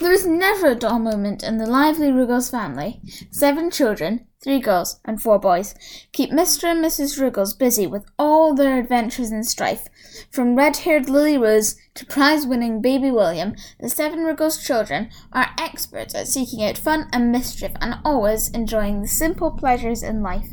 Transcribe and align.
There 0.00 0.12
is 0.12 0.26
never 0.26 0.68
a 0.68 0.74
dull 0.74 0.98
moment 0.98 1.44
in 1.44 1.58
the 1.58 1.66
lively 1.66 2.10
Ruggles 2.10 2.50
family. 2.50 3.00
Seven 3.30 3.70
children, 3.70 4.26
three 4.42 4.58
girls 4.58 4.98
and 5.04 5.22
four 5.22 5.38
boys, 5.38 5.74
keep 6.12 6.30
Mr. 6.30 6.64
and 6.64 6.84
Mrs. 6.84 7.20
Ruggles 7.20 7.54
busy 7.54 7.86
with 7.86 8.04
all 8.18 8.54
their 8.54 8.78
adventures 8.78 9.30
and 9.30 9.46
strife. 9.46 9.86
From 10.32 10.56
red-haired 10.56 11.08
Lily 11.08 11.38
Rose 11.38 11.76
to 11.94 12.04
prize-winning 12.06 12.82
baby 12.82 13.10
William, 13.12 13.54
the 13.78 13.88
seven 13.88 14.24
Ruggles 14.24 14.62
children 14.62 15.10
are 15.32 15.54
experts 15.60 16.14
at 16.14 16.26
seeking 16.26 16.64
out 16.64 16.76
fun 16.76 17.08
and 17.12 17.30
mischief 17.30 17.72
and 17.80 17.94
always 18.04 18.48
enjoying 18.50 19.00
the 19.00 19.08
simple 19.08 19.52
pleasures 19.52 20.02
in 20.02 20.22
life. 20.22 20.48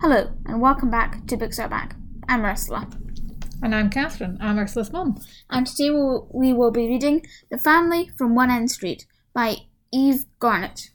Hello, 0.00 0.32
and 0.44 0.60
welcome 0.60 0.90
back 0.90 1.24
to 1.28 1.36
Books 1.36 1.60
Are 1.60 1.68
Back. 1.68 1.94
I'm 2.28 2.44
Ursula. 2.44 2.88
And 3.62 3.74
I'm 3.74 3.90
Catherine. 3.90 4.38
I'm 4.40 4.58
Ursula's 4.58 4.90
mum. 4.90 5.18
And 5.50 5.66
today 5.66 5.90
we'll, 5.90 6.30
we 6.32 6.52
will 6.54 6.70
be 6.70 6.88
reading 6.88 7.26
The 7.50 7.58
Family 7.58 8.10
from 8.16 8.34
One 8.34 8.50
End 8.50 8.70
Street 8.70 9.06
by 9.34 9.56
Eve 9.92 10.24
Garnett. 10.38 10.90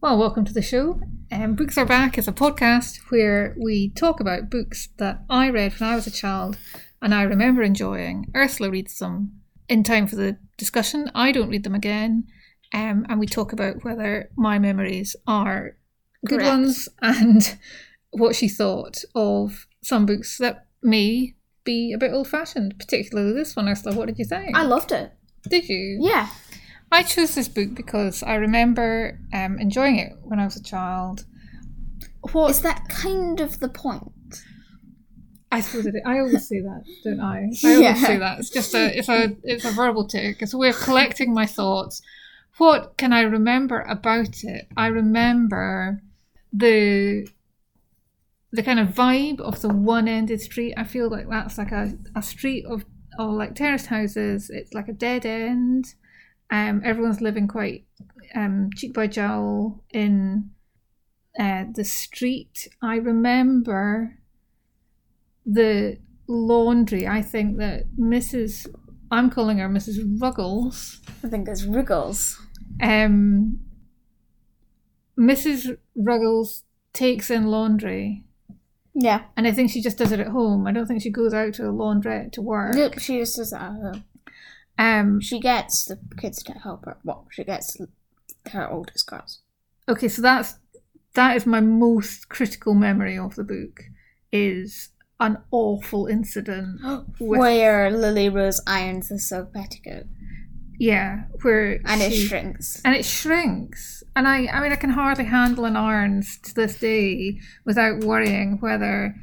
Well, 0.00 0.16
welcome 0.16 0.44
to 0.44 0.52
the 0.52 0.62
show. 0.62 1.00
Um, 1.32 1.56
books 1.56 1.76
Are 1.76 1.84
Back 1.84 2.18
is 2.18 2.28
a 2.28 2.32
podcast 2.32 2.98
where 3.08 3.56
we 3.58 3.90
talk 3.90 4.20
about 4.20 4.48
books 4.48 4.90
that 4.98 5.24
I 5.28 5.50
read 5.50 5.72
when 5.72 5.90
I 5.90 5.96
was 5.96 6.06
a 6.06 6.12
child 6.12 6.56
and 7.02 7.12
I 7.12 7.22
remember 7.22 7.62
enjoying. 7.62 8.30
Ursula 8.36 8.70
reads 8.70 8.96
them 8.96 9.40
in 9.68 9.82
time 9.82 10.06
for 10.06 10.14
the 10.14 10.38
discussion. 10.56 11.10
I 11.16 11.32
don't 11.32 11.50
read 11.50 11.64
them 11.64 11.74
again. 11.74 12.28
Um, 12.72 13.06
and 13.08 13.18
we 13.18 13.26
talk 13.26 13.52
about 13.52 13.82
whether 13.82 14.30
my 14.36 14.60
memories 14.60 15.16
are 15.26 15.76
good 16.24 16.38
Correct. 16.38 16.50
ones 16.50 16.88
and 17.02 17.58
what 18.12 18.36
she 18.36 18.48
thought 18.48 18.98
of 19.16 19.66
some 19.82 20.06
books 20.06 20.38
that 20.38 20.66
may 20.82 21.34
be 21.64 21.92
a 21.92 21.98
bit 21.98 22.12
old 22.12 22.28
fashioned, 22.28 22.78
particularly 22.78 23.32
this 23.32 23.54
one, 23.56 23.68
Ursula. 23.68 23.94
What 23.96 24.06
did 24.06 24.18
you 24.18 24.24
think? 24.24 24.56
I 24.56 24.62
loved 24.62 24.92
it. 24.92 25.12
did 25.48 25.68
you? 25.68 25.98
Yeah. 26.00 26.28
I 26.92 27.02
chose 27.04 27.34
this 27.34 27.48
book 27.48 27.74
because 27.74 28.22
I 28.22 28.34
remember 28.34 29.18
um, 29.32 29.58
enjoying 29.58 29.96
it 29.98 30.12
when 30.22 30.40
I 30.40 30.44
was 30.44 30.56
a 30.56 30.62
child. 30.62 31.24
What 32.32 32.50
Is 32.50 32.62
that 32.62 32.88
kind 32.88 33.40
of 33.40 33.60
the 33.60 33.68
point? 33.68 34.12
I 35.52 35.60
suppose 35.60 35.86
it 35.86 35.94
is. 35.96 36.02
I 36.06 36.18
always 36.18 36.46
say 36.46 36.60
that, 36.60 36.84
don't 37.04 37.20
I? 37.20 37.38
I 37.38 37.40
always 37.44 37.62
Yeah. 37.80 37.94
say 37.94 38.18
that. 38.18 38.38
It's 38.40 38.50
just 38.50 38.74
a 38.74 38.96
it's 38.96 39.08
a 39.08 39.36
it's 39.42 39.64
a 39.64 39.70
verbal 39.72 40.06
tic. 40.06 40.42
It's 40.42 40.52
a 40.54 40.58
way 40.58 40.68
of 40.68 40.76
collecting 40.76 41.32
my 41.34 41.46
thoughts. 41.46 42.02
What 42.58 42.96
can 42.98 43.12
I 43.12 43.22
remember 43.22 43.80
about 43.82 44.42
it? 44.44 44.68
I 44.76 44.86
remember 44.88 46.02
the 46.52 47.26
the 48.52 48.62
kind 48.62 48.80
of 48.80 48.88
vibe 48.88 49.40
of 49.40 49.60
the 49.60 49.68
one-ended 49.68 50.40
street. 50.40 50.74
I 50.76 50.84
feel 50.84 51.08
like 51.08 51.28
that's 51.28 51.58
like 51.58 51.72
a, 51.72 51.92
a 52.14 52.22
street 52.22 52.64
of 52.66 52.84
of 53.18 53.32
like 53.32 53.54
terraced 53.54 53.86
houses. 53.86 54.50
It's 54.50 54.72
like 54.72 54.88
a 54.88 54.92
dead 54.92 55.26
end. 55.26 55.94
Um, 56.50 56.82
everyone's 56.84 57.20
living 57.20 57.46
quite 57.46 57.86
um, 58.34 58.70
cheek 58.74 58.94
by 58.94 59.06
jowl 59.06 59.84
in 59.90 60.50
uh, 61.38 61.64
the 61.72 61.84
street. 61.84 62.68
I 62.82 62.96
remember 62.96 64.18
the 65.46 65.98
laundry. 66.26 67.06
I 67.06 67.22
think 67.22 67.58
that 67.58 67.84
Mrs. 67.98 68.66
I'm 69.10 69.30
calling 69.30 69.58
her 69.58 69.68
Mrs. 69.68 70.20
Ruggles. 70.20 71.00
I 71.24 71.28
think 71.28 71.48
it's 71.48 71.64
Ruggles. 71.64 72.40
Um, 72.80 73.60
Mrs. 75.18 75.76
Ruggles 75.96 76.64
takes 76.92 77.30
in 77.30 77.46
laundry, 77.46 78.24
Yeah. 78.94 79.22
and 79.36 79.46
I 79.46 79.52
think 79.52 79.70
she 79.70 79.80
just 79.82 79.98
does 79.98 80.12
it 80.12 80.20
at 80.20 80.28
home. 80.28 80.66
I 80.66 80.72
don't 80.72 80.86
think 80.86 81.02
she 81.02 81.10
goes 81.10 81.32
out 81.32 81.54
to 81.54 81.64
a 81.68 81.72
laundrette 81.72 82.32
to 82.32 82.42
work. 82.42 82.74
Nope, 82.74 82.98
she 82.98 83.18
just 83.18 83.36
does 83.36 83.50
that 83.50 83.62
at 83.62 83.70
home. 83.72 84.04
Um, 84.78 85.20
She 85.20 85.38
gets 85.40 85.84
the 85.84 85.98
kids 86.16 86.42
to 86.44 86.52
help 86.52 86.84
her. 86.86 86.96
Well, 87.04 87.26
she 87.30 87.44
gets 87.44 87.76
her 88.52 88.68
oldest 88.70 89.06
girls. 89.06 89.40
okay, 89.88 90.08
so 90.08 90.22
that's 90.22 90.54
that 91.14 91.36
is 91.36 91.44
my 91.46 91.60
most 91.60 92.28
critical 92.28 92.74
memory 92.74 93.18
of 93.18 93.34
the 93.34 93.44
book. 93.44 93.80
Is 94.32 94.90
an 95.18 95.38
awful 95.50 96.06
incident 96.06 96.80
with 97.20 97.38
Where 97.40 97.90
Lily 97.90 98.28
Rose 98.28 98.60
irons 98.66 99.08
the 99.08 99.18
silk 99.18 99.52
petticoat. 99.52 100.06
Yeah, 100.80 101.24
where 101.42 101.78
And 101.84 102.00
it 102.02 102.10
shrinks. 102.12 102.80
and 102.84 102.94
it 102.96 103.04
shrinks. 103.04 104.02
And 104.16 104.26
I, 104.26 104.46
I 104.46 104.60
mean, 104.60 104.72
I 104.72 104.76
can 104.76 104.90
hardly 104.90 105.24
handle 105.24 105.64
an 105.66 105.76
irons 105.76 106.38
to 106.44 106.54
this 106.54 106.78
day 106.80 107.38
without 107.64 108.02
worrying 108.02 108.58
whether 108.60 109.14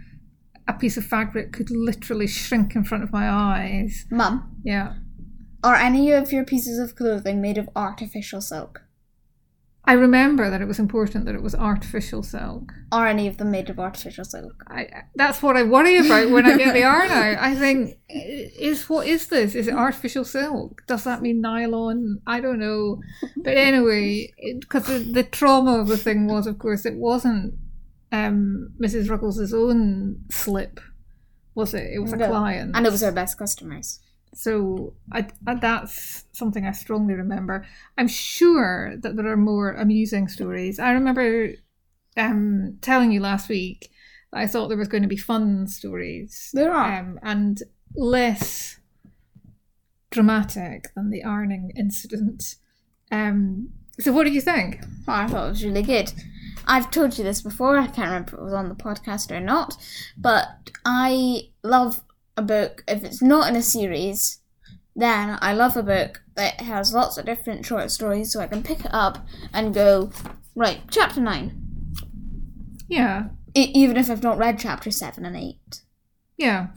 a 0.68 0.74
piece 0.74 0.98
of 0.98 1.06
fabric 1.06 1.52
could 1.54 1.70
literally 1.72 2.28
shrink 2.28 2.76
in 2.76 2.84
front 2.84 3.04
of 3.04 3.12
my 3.12 3.30
eyes. 3.30 4.06
Mum, 4.12 4.56
Yeah. 4.64 4.94
are 5.64 5.76
any 5.76 6.12
of 6.12 6.32
your 6.32 6.46
pieces 6.46 6.78
of 6.80 6.96
clothing 6.96 7.42
made 7.42 7.58
of 7.58 7.70
artificial 7.76 8.40
silk? 8.42 8.84
I 9.88 9.94
remember 9.94 10.50
that 10.50 10.62
it 10.62 10.68
was 10.68 10.80
important 10.80 11.26
that 11.26 11.34
it 11.36 11.42
was 11.42 11.56
artificial 11.56 12.22
silk. 12.22 12.74
Are 12.92 13.08
any 13.08 13.26
of 13.28 13.38
them 13.38 13.52
made 13.52 13.70
of 13.70 13.80
artificial 13.80 14.26
silk? 14.26 14.64
I, 14.68 14.88
that's 15.16 15.42
what 15.42 15.56
I 15.56 15.64
worry 15.64 15.98
about 15.98 16.30
when 16.30 16.46
I 16.46 16.58
get 16.58 16.74
the 16.74 16.80
yarn 16.88 17.10
out. 17.10 17.38
I 17.40 17.56
think, 17.56 17.98
is 18.10 18.90
what 18.90 19.08
is 19.08 19.28
this? 19.28 19.56
Is 19.56 19.68
it 19.70 19.74
artificial 19.74 20.26
silk? 20.26 20.84
Does 20.88 21.06
that 21.06 21.22
mean 21.22 21.40
nylon? 21.40 22.22
I 22.28 22.42
don't 22.42 22.60
know. 22.60 23.02
But 23.38 23.56
anyway, 23.58 24.34
because 24.60 24.88
the, 24.88 25.00
the 25.00 25.24
trauma 25.24 25.80
of 25.80 25.88
the 25.88 25.98
thing 25.98 26.28
was, 26.28 26.48
of 26.48 26.60
course, 26.60 26.86
it 26.86 26.96
wasn't 26.96 27.54
um, 28.12 28.74
Mrs. 28.82 29.10
Ruggles' 29.10 29.54
own 29.54 30.18
slip, 30.30 30.82
was 31.56 31.74
it? 31.74 31.88
It 31.94 32.00
was 32.00 32.12
a 32.12 32.18
No. 32.18 32.28
client. 32.28 32.72
And 32.76 32.86
it 32.86 32.92
was 32.92 33.02
her 33.02 33.12
best 33.14 33.38
customers. 33.38 34.00
So 34.38 34.94
I, 35.12 35.28
I, 35.48 35.56
that's 35.56 36.26
something 36.32 36.64
I 36.64 36.72
strongly 36.72 37.16
remember. 37.16 37.66
I'm 37.98 38.08
sure 38.08 38.96
that 38.98 39.16
there 39.16 39.28
are 39.28 39.38
more 39.38 39.72
amusing 39.72 40.28
stories. 40.28 40.78
I 40.78 40.92
remember 40.92 41.54
um, 42.16 42.78
telling 42.82 43.12
you 43.12 43.20
last 43.20 43.50
week 43.50 43.90
that 44.32 44.40
I 44.40 44.46
thought 44.46 44.68
there 44.68 44.78
was 44.78 44.88
going 44.88 45.02
to 45.02 45.10
be 45.10 45.18
fun 45.18 45.68
stories. 45.68 46.52
There 46.54 46.72
are. 46.72 47.00
Um, 47.00 47.20
and 47.24 47.64
less 47.96 48.80
dramatic 50.12 50.94
than 50.96 51.10
the 51.10 51.24
ironing 51.24 51.72
incident. 51.76 52.58
Um, 53.12 53.70
so 54.00 54.12
what 54.12 54.26
do 54.26 54.32
you 54.32 54.42
think? 54.42 54.84
Oh, 55.08 55.14
I 55.14 55.26
thought 55.26 55.48
it 55.48 55.50
was 55.50 55.66
really 55.66 55.82
good. 55.82 56.14
I've 56.68 56.92
told 56.92 57.18
you 57.18 57.24
this 57.24 57.42
before, 57.42 57.80
I 57.80 57.88
can't 57.88 58.10
remember 58.10 58.28
if 58.28 58.34
it 58.34 58.44
was 58.44 58.54
on 58.54 58.70
the 58.70 58.76
podcast 58.76 59.32
or 59.32 59.40
not, 59.40 59.78
but 60.16 60.70
I 60.86 61.50
love 61.64 62.04
a 62.38 62.42
book, 62.42 62.84
if 62.88 63.04
it's 63.04 63.22
not 63.22 63.50
in 63.50 63.56
a 63.56 63.62
series, 63.62 64.40
then 64.96 65.38
I 65.42 65.54
love 65.54 65.76
a 65.76 65.84
book 65.84 66.22
that 66.36 66.62
has 66.62 66.94
lots 66.94 67.18
of 67.18 67.26
different 67.26 67.66
short 67.66 67.92
stories 67.92 68.32
so 68.32 68.40
I 68.40 68.48
can 68.48 68.64
pick 68.64 68.82
it 68.86 68.94
up 68.94 69.26
and 69.54 69.74
go, 69.74 70.12
right, 70.56 70.82
chapter 70.90 71.20
9. 71.20 71.64
Yeah, 72.88 73.30
E- 73.56 73.72
even 73.74 73.98
if 73.98 74.10
I've 74.10 74.24
not 74.24 74.38
read 74.38 74.60
chapter 74.60 74.92
7 74.92 75.26
and 75.26 75.36
8. 75.36 75.82
Yeah. 76.38 76.68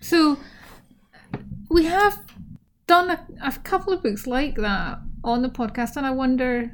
So 0.00 0.38
we 1.70 1.84
have 1.86 2.22
done 2.86 3.10
a, 3.10 3.26
a 3.42 3.52
couple 3.52 3.92
of 3.92 4.02
books 4.02 4.26
like 4.26 4.54
that 4.56 4.98
on 5.24 5.42
the 5.42 5.48
podcast, 5.48 5.96
and 5.96 6.06
I 6.06 6.10
wonder 6.10 6.72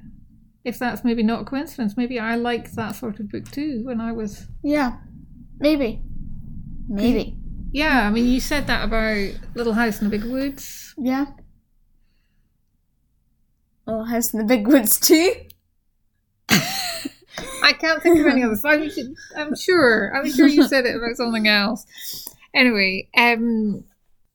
if 0.65 0.79
that's 0.79 1.05
maybe 1.05 1.23
not 1.23 1.43
a 1.43 1.45
coincidence. 1.45 1.97
Maybe 1.97 2.19
I 2.19 2.35
liked 2.37 2.75
that 2.77 2.97
sort 2.97 3.19
of 3.21 3.31
book 3.31 3.51
too 3.51 3.83
when 3.85 4.01
I 4.01 4.13
was. 4.13 4.47
Yeah, 4.63 4.99
maybe. 5.59 6.03
Maybe. 6.89 7.39
Yeah, 7.73 8.07
I 8.07 8.11
mean, 8.11 8.27
you 8.27 8.39
said 8.39 8.67
that 8.67 8.85
about 8.85 9.33
Little 9.55 9.73
House 9.73 10.01
in 10.01 10.11
the 10.11 10.19
Big 10.19 10.31
Woods. 10.31 10.95
Yeah. 10.99 11.25
Oh, 13.87 14.05
House 14.05 14.35
in 14.35 14.41
the 14.41 14.45
Big 14.45 14.69
Woods 14.69 15.01
too? 15.01 15.33
I 16.51 17.73
can't 17.73 18.03
think 18.03 18.21
of 18.21 18.27
any 18.27 18.43
others. 18.43 18.63
I'm, 18.65 18.91
I'm 19.37 19.57
sure. 19.57 20.15
I'm 20.15 20.31
sure 20.31 20.47
you 20.47 20.65
said 20.65 20.85
it 20.85 20.97
about 20.97 21.17
something 21.17 21.49
else. 21.49 21.87
Anyway, 22.53 23.09
um, 23.17 23.85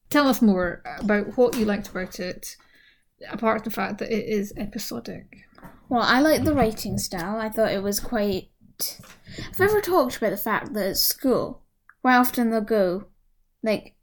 tell 0.10 0.28
us 0.28 0.42
more 0.42 0.81
about 1.00 1.38
what 1.38 1.56
you 1.56 1.66
liked 1.66 1.89
about 1.89 2.19
it, 2.19 2.57
apart 3.30 3.60
from 3.60 3.69
the 3.69 3.75
fact 3.75 4.00
that 4.00 4.12
it 4.12 4.25
is 4.25 4.51
episodic. 4.57 5.44
Well, 5.89 6.01
I 6.01 6.22
like 6.22 6.44
the 6.44 6.56
writing 6.56 6.98
style. 6.98 7.39
I 7.39 7.50
thought 7.50 7.72
it 7.72 7.84
was 7.84 8.00
quite. 8.00 8.50
I've 9.38 9.62
ever 9.62 9.80
talked 9.80 10.18
about 10.18 10.31
the 10.31 10.38
fact 10.38 10.74
that 10.74 10.89
at 10.89 10.98
school, 10.98 11.62
where 12.01 12.19
often 12.19 12.50
they'll 12.50 12.62
go, 12.62 13.06
like, 13.63 13.95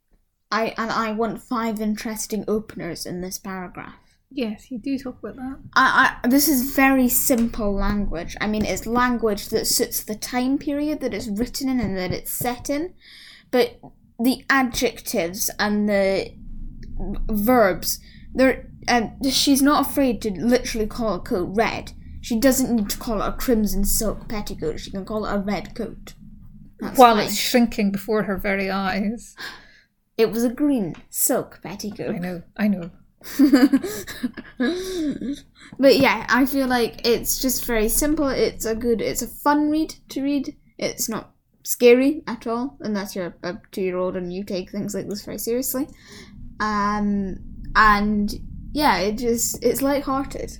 I 0.51 0.75
and 0.77 0.91
I 0.91 1.13
want 1.13 1.43
five 1.43 1.81
interesting 1.81 2.45
openers 2.47 3.07
in 3.07 3.21
this 3.21 3.39
paragraph. 3.39 3.97
Yes, 4.31 4.71
you 4.71 4.79
do 4.79 4.99
talk 4.99 5.19
about 5.21 5.37
that. 5.37 5.59
I, 5.75 6.17
I 6.23 6.29
this 6.29 6.49
is 6.49 6.75
very 6.75 7.09
simple 7.09 7.73
language. 7.73 8.37
I 8.41 8.47
mean, 8.47 8.65
it's 8.65 8.87
language 8.87 9.49
that 9.49 9.67
suits 9.67 10.03
the 10.03 10.17
time 10.17 10.59
period 10.59 11.01
that 11.01 11.15
it's 11.15 11.29
written 11.29 11.69
in 11.69 11.81
and 11.81 11.97
that 11.97 12.13
it's 12.13 12.33
set 12.33 12.69
in, 12.69 12.95
but 13.51 13.79
the 14.19 14.45
adjectives 14.51 15.51
and 15.59 15.89
the 15.89 16.33
verbs, 17.31 18.01
they're 18.35 18.69
and 18.87 19.13
she's 19.33 19.63
not 19.63 19.89
afraid 19.89 20.21
to 20.23 20.31
literally 20.31 20.87
call 20.87 21.15
a 21.15 21.21
coat 21.21 21.51
red. 21.55 21.93
She 22.21 22.39
doesn't 22.39 22.75
need 22.75 22.91
to 22.91 22.99
call 22.99 23.23
it 23.23 23.29
a 23.29 23.33
crimson 23.33 23.85
silk 23.85 24.29
petticoat. 24.29 24.81
She 24.81 24.91
can 24.91 25.05
call 25.05 25.27
it 25.27 25.35
a 25.35 25.39
red 25.39 25.75
coat. 25.75 26.15
That's 26.85 26.99
While 26.99 27.17
fine. 27.17 27.27
it's 27.27 27.37
shrinking 27.39 27.93
before 27.93 28.25
her 28.25 28.37
very 28.37 28.71
eyes. 28.71 29.35
it 30.19 30.31
was 30.31 30.45
a 30.45 30.51
green 30.51 30.95
silk 31.11 31.61
petticoat. 31.63 32.15
I 32.15 32.19
know, 32.19 32.43
I 32.57 32.69
know. 32.69 32.91
but 35.79 35.97
yeah, 35.99 36.27
I 36.29 36.45
feel 36.47 36.67
like 36.67 37.07
it's 37.07 37.41
just 37.41 37.65
very 37.65 37.89
simple. 37.89 38.29
It's 38.29 38.67
a 38.67 38.75
good, 38.75 39.01
it's 39.01 39.23
a 39.23 39.27
fun 39.27 39.71
read 39.71 39.95
to 40.11 40.23
read. 40.23 40.55
It's 40.79 41.09
not 41.09 41.31
scary 41.63 42.23
at 42.27 42.47
all, 42.47 42.77
unless 42.81 43.17
you're 43.17 43.35
a 43.43 43.59
two 43.73 43.81
year 43.81 43.97
old 43.97 44.15
and 44.17 44.31
you 44.33 44.45
take 44.45 44.71
things 44.71 44.95
like 44.95 45.09
this 45.09 45.25
very 45.25 45.39
seriously. 45.39 45.89
Um, 46.61 47.39
and 47.75 48.33
yeah, 48.73 48.99
it 48.99 49.17
just 49.17 49.65
it's 49.65 49.81
light-hearted. 49.81 50.59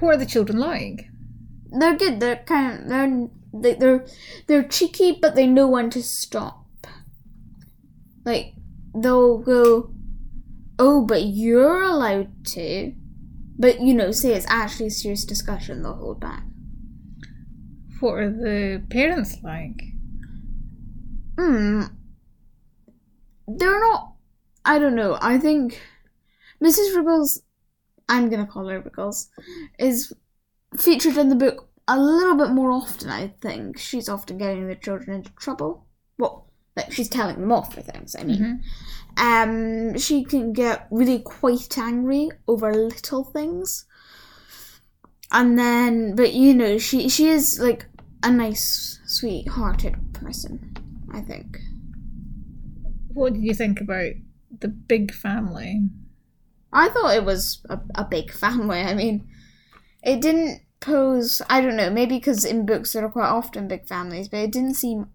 What 0.00 0.16
are 0.16 0.18
the 0.18 0.26
children 0.26 0.58
like? 0.58 1.06
They're 1.70 1.96
good. 1.96 2.18
They're 2.20 2.42
kind 2.44 2.82
of 2.82 2.88
they're 2.88 3.28
they, 3.54 3.74
they're 3.74 4.06
they're 4.46 4.64
cheeky, 4.64 5.18
but 5.20 5.34
they 5.34 5.46
know 5.46 5.68
when 5.68 5.90
to 5.90 6.02
stop. 6.02 6.66
Like 8.24 8.54
they'll 8.94 9.38
go, 9.38 9.94
oh, 10.78 11.04
but 11.04 11.22
you're 11.22 11.82
allowed 11.82 12.44
to, 12.46 12.94
but 13.58 13.80
you 13.80 13.94
know, 13.94 14.10
say 14.10 14.34
it's 14.34 14.46
actually 14.48 14.86
a 14.86 14.90
serious 14.90 15.24
discussion, 15.24 15.82
they'll 15.82 15.94
hold 15.94 16.20
back. 16.20 16.44
What 18.00 18.14
are 18.14 18.30
the 18.30 18.82
parents 18.90 19.38
like? 19.42 19.80
Hmm. 21.38 21.84
They're 23.46 23.80
not. 23.80 24.14
I 24.64 24.78
don't 24.78 24.94
know. 24.94 25.18
I 25.20 25.38
think 25.38 25.80
Mrs. 26.62 26.96
Ruggles, 26.96 27.42
I'm 28.08 28.30
gonna 28.30 28.46
call 28.46 28.68
her 28.68 28.80
Ruggles, 28.80 29.28
is 29.78 30.12
featured 30.76 31.16
in 31.16 31.28
the 31.28 31.36
book 31.36 31.68
a 31.86 31.98
little 31.98 32.36
bit 32.36 32.50
more 32.50 32.70
often. 32.70 33.10
I 33.10 33.28
think 33.40 33.78
she's 33.78 34.08
often 34.08 34.38
getting 34.38 34.68
the 34.68 34.74
children 34.74 35.16
into 35.16 35.30
trouble. 35.32 35.86
Well, 36.18 36.50
like 36.76 36.92
she's 36.92 37.08
telling 37.08 37.40
them 37.40 37.52
off 37.52 37.74
for 37.74 37.82
things. 37.82 38.16
I 38.18 38.24
mean, 38.24 38.62
um, 39.16 39.98
she 39.98 40.24
can 40.24 40.52
get 40.52 40.86
really 40.90 41.20
quite 41.20 41.78
angry 41.78 42.30
over 42.48 42.72
little 42.72 43.24
things, 43.24 43.86
and 45.30 45.58
then, 45.58 46.16
but 46.16 46.32
you 46.32 46.54
know, 46.54 46.78
she 46.78 47.08
she 47.08 47.28
is 47.28 47.60
like 47.60 47.86
a 48.22 48.30
nice, 48.30 49.00
sweet-hearted 49.06 50.14
person. 50.14 50.76
I 51.12 51.20
think. 51.20 51.58
What 53.12 53.34
did 53.34 53.44
you 53.44 53.54
think 53.54 53.80
about 53.80 54.12
the 54.58 54.68
big 54.68 55.12
family? 55.12 55.88
I 56.72 56.88
thought 56.88 57.14
it 57.14 57.24
was 57.24 57.64
a, 57.70 57.78
a 57.94 58.04
big 58.04 58.32
family. 58.32 58.80
I 58.80 58.94
mean, 58.94 59.28
it 60.02 60.20
didn't 60.20 60.62
pose. 60.84 61.40
I 61.48 61.60
don't 61.60 61.76
know. 61.76 61.90
Maybe 61.90 62.16
because 62.16 62.44
in 62.44 62.66
books 62.66 62.92
there 62.92 63.04
are 63.04 63.10
quite 63.10 63.28
often 63.28 63.66
big 63.68 63.86
families, 63.86 64.28
but 64.28 64.38
it 64.40 64.52
didn't 64.52 64.74
seem 64.74 65.08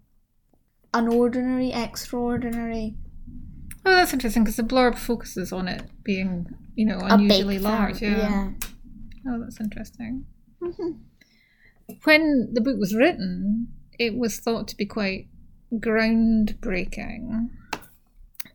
unordinary, 0.93 1.71
extraordinary. 1.75 2.95
Oh, 3.85 3.91
that's 3.95 4.13
interesting 4.13 4.43
because 4.43 4.57
the 4.57 4.63
blurb 4.63 4.97
focuses 4.97 5.53
on 5.53 5.67
it 5.67 5.83
being, 6.03 6.47
you 6.75 6.85
know, 6.85 6.99
unusually 7.01 7.59
large. 7.59 7.99
family. 7.99 8.17
Yeah. 8.19 8.51
Oh, 9.27 9.39
that's 9.41 9.59
interesting. 9.59 10.25
Mhm. 10.61 10.99
When 12.03 12.49
the 12.53 12.61
book 12.61 12.77
was 12.79 12.93
written, 12.95 13.67
it 13.97 14.15
was 14.15 14.39
thought 14.39 14.67
to 14.69 14.75
be 14.77 14.85
quite 14.85 15.27
groundbreaking. 15.73 17.49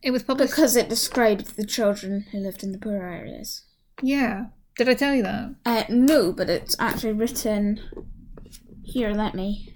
It 0.02 0.11
was 0.11 0.22
published. 0.22 0.52
Because 0.52 0.76
it 0.76 0.88
described 0.88 1.56
the 1.56 1.64
children 1.64 2.26
who 2.31 2.38
lived 2.38 2.62
in 2.62 2.72
the 2.72 2.78
poor 2.78 2.96
areas. 3.02 3.62
yeah. 4.02 4.46
Did 4.76 4.88
I 4.88 4.94
tell 4.94 5.15
you 5.15 5.23
that? 5.23 5.55
Uh, 5.65 5.85
no, 5.88 6.32
but 6.32 6.50
it's 6.50 6.75
actually 6.81 7.12
written. 7.12 7.81
Here, 8.82 9.12
let 9.12 9.35
me. 9.35 9.73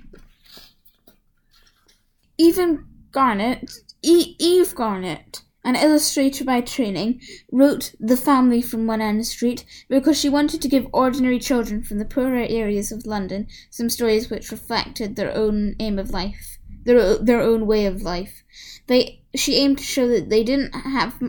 Even 2.36 2.84
Garnett, 3.12 3.70
e- 4.02 4.34
Eve 4.38 4.74
Garnett, 4.74 5.42
an 5.64 5.76
illustrator 5.76 6.44
by 6.44 6.60
training, 6.60 7.20
wrote 7.52 7.94
The 8.00 8.16
Family 8.16 8.60
from 8.60 8.86
One 8.86 9.00
End 9.00 9.24
Street 9.26 9.64
because 9.88 10.18
she 10.18 10.28
wanted 10.28 10.62
to 10.62 10.68
give 10.68 10.86
ordinary 10.92 11.38
children 11.38 11.82
from 11.82 11.98
the 11.98 12.04
poorer 12.04 12.46
areas 12.48 12.90
of 12.90 13.06
London 13.06 13.46
some 13.70 13.88
stories 13.88 14.30
which 14.30 14.50
reflected 14.50 15.14
their 15.14 15.32
own 15.34 15.76
aim 15.78 15.98
of 15.98 16.10
life, 16.10 16.58
their, 16.84 17.18
their 17.18 17.40
own 17.40 17.66
way 17.66 17.86
of 17.86 18.02
life. 18.02 18.42
They, 18.88 19.22
she 19.34 19.56
aimed 19.56 19.78
to 19.78 19.84
show 19.84 20.08
that 20.08 20.28
they 20.28 20.42
didn't 20.42 20.72
have 20.72 21.20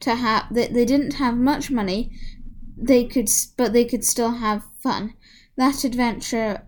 to 0.00 0.14
have 0.14 0.52
that 0.54 0.74
they 0.74 0.84
didn't 0.84 1.14
have 1.14 1.36
much 1.36 1.70
money, 1.70 2.12
they 2.76 3.04
could, 3.04 3.30
but 3.56 3.72
they 3.72 3.84
could 3.84 4.04
still 4.04 4.32
have 4.32 4.64
fun. 4.78 5.14
That 5.56 5.84
adventure 5.84 6.62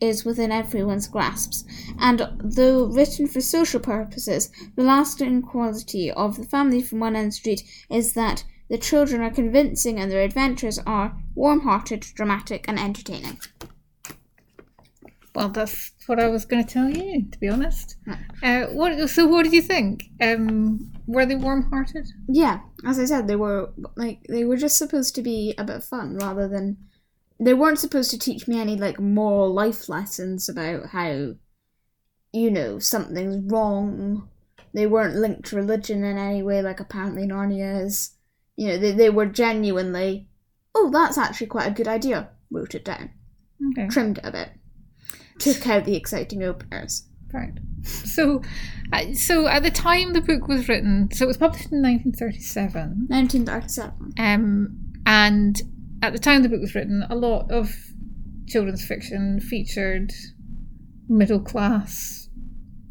is 0.00 0.24
within 0.24 0.52
everyone's 0.52 1.08
grasps, 1.08 1.64
and 1.98 2.28
though 2.38 2.84
written 2.84 3.26
for 3.26 3.40
social 3.40 3.80
purposes, 3.80 4.50
the 4.76 4.82
lasting 4.84 5.42
quality 5.42 6.10
of 6.10 6.36
the 6.36 6.44
family 6.44 6.82
from 6.82 7.00
one 7.00 7.16
end 7.16 7.32
street 7.32 7.62
is 7.90 8.12
that 8.12 8.44
the 8.68 8.76
children 8.76 9.22
are 9.22 9.30
convincing 9.30 9.98
and 9.98 10.12
their 10.12 10.22
adventures 10.22 10.78
are 10.86 11.16
warm-hearted, 11.34 12.00
dramatic, 12.14 12.66
and 12.68 12.78
entertaining. 12.78 13.38
Well, 15.34 15.48
that's 15.48 15.92
what 16.06 16.20
I 16.20 16.28
was 16.28 16.44
going 16.44 16.64
to 16.64 16.70
tell 16.72 16.88
you, 16.88 17.26
to 17.30 17.38
be 17.40 17.48
honest. 17.48 17.96
Uh, 18.42 18.64
what? 18.66 19.08
So, 19.10 19.26
what 19.26 19.44
did 19.44 19.52
you 19.52 19.62
think? 19.62 20.04
Um, 20.20 20.92
were 21.06 21.26
they 21.26 21.34
warm-hearted? 21.36 22.06
Yeah, 22.28 22.60
as 22.86 22.98
I 22.98 23.04
said, 23.04 23.26
they 23.28 23.36
were 23.36 23.70
like 23.96 24.22
they 24.28 24.44
were 24.44 24.56
just 24.56 24.78
supposed 24.78 25.14
to 25.16 25.22
be 25.22 25.54
a 25.58 25.64
bit 25.64 25.76
of 25.76 25.84
fun 25.84 26.16
rather 26.16 26.48
than 26.48 26.76
they 27.40 27.54
weren't 27.54 27.78
supposed 27.80 28.10
to 28.12 28.18
teach 28.18 28.46
me 28.48 28.60
any 28.60 28.76
like 28.76 29.00
moral 29.00 29.52
life 29.52 29.88
lessons 29.88 30.48
about 30.48 30.86
how 30.90 31.34
you 32.32 32.50
know 32.50 32.78
something's 32.78 33.50
wrong. 33.52 34.28
They 34.72 34.86
weren't 34.86 35.16
linked 35.16 35.46
to 35.46 35.56
religion 35.56 36.02
in 36.04 36.18
any 36.18 36.42
way, 36.42 36.60
like 36.62 36.80
apparently 36.80 37.26
Narnia 37.26 37.84
is. 37.84 38.12
You 38.56 38.68
know, 38.68 38.78
they 38.78 38.92
they 38.92 39.10
were 39.10 39.26
genuinely, 39.26 40.28
oh, 40.74 40.90
that's 40.90 41.18
actually 41.18 41.48
quite 41.48 41.66
a 41.68 41.74
good 41.74 41.88
idea. 41.88 42.30
Wrote 42.50 42.74
it 42.74 42.84
down, 42.84 43.10
Okay. 43.72 43.88
trimmed 43.88 44.18
it 44.18 44.24
a 44.24 44.30
bit, 44.30 44.50
took 45.38 45.66
out 45.66 45.84
the 45.84 45.96
exciting 45.96 46.42
openers. 46.42 47.04
Right. 47.32 47.58
So, 47.82 48.42
so 49.14 49.46
at 49.46 49.62
the 49.62 49.70
time 49.70 50.12
the 50.12 50.20
book 50.20 50.48
was 50.48 50.68
written, 50.68 51.10
so 51.12 51.24
it 51.24 51.28
was 51.28 51.36
published 51.36 51.70
in 51.72 51.82
1937, 51.82 53.06
1937. 53.08 54.14
um, 54.18 54.92
and 55.04 55.60
at 56.02 56.12
the 56.12 56.18
time 56.18 56.42
the 56.42 56.48
book 56.48 56.60
was 56.60 56.74
written, 56.74 57.04
a 57.10 57.14
lot 57.14 57.50
of 57.50 57.74
children's 58.46 58.84
fiction 58.84 59.40
featured 59.40 60.12
middle 61.08 61.40
class 61.40 62.28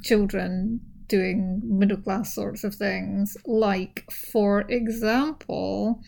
children 0.04 0.82
doing 1.18 1.62
middle 1.64 1.98
class 2.06 2.34
sorts 2.34 2.64
of 2.64 2.74
things. 2.76 3.38
Like, 3.46 4.04
for 4.12 4.62
example, 4.70 6.02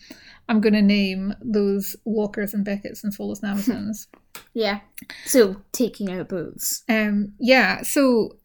I'm 0.48 0.60
going 0.60 0.72
to 0.74 0.82
name 0.82 1.34
those 1.40 1.96
Walkers 2.04 2.54
and 2.54 2.66
Blacketts 2.66 3.02
and 3.04 3.12
Swallows 3.14 3.42
and 3.42 3.50
Amazons. 3.54 4.08
Yeah. 4.54 4.80
So 5.24 5.56
taking 5.72 6.10
out 6.10 6.28
booths. 6.28 6.82
um, 6.88 7.32
yeah, 7.38 7.82
so 7.82 8.36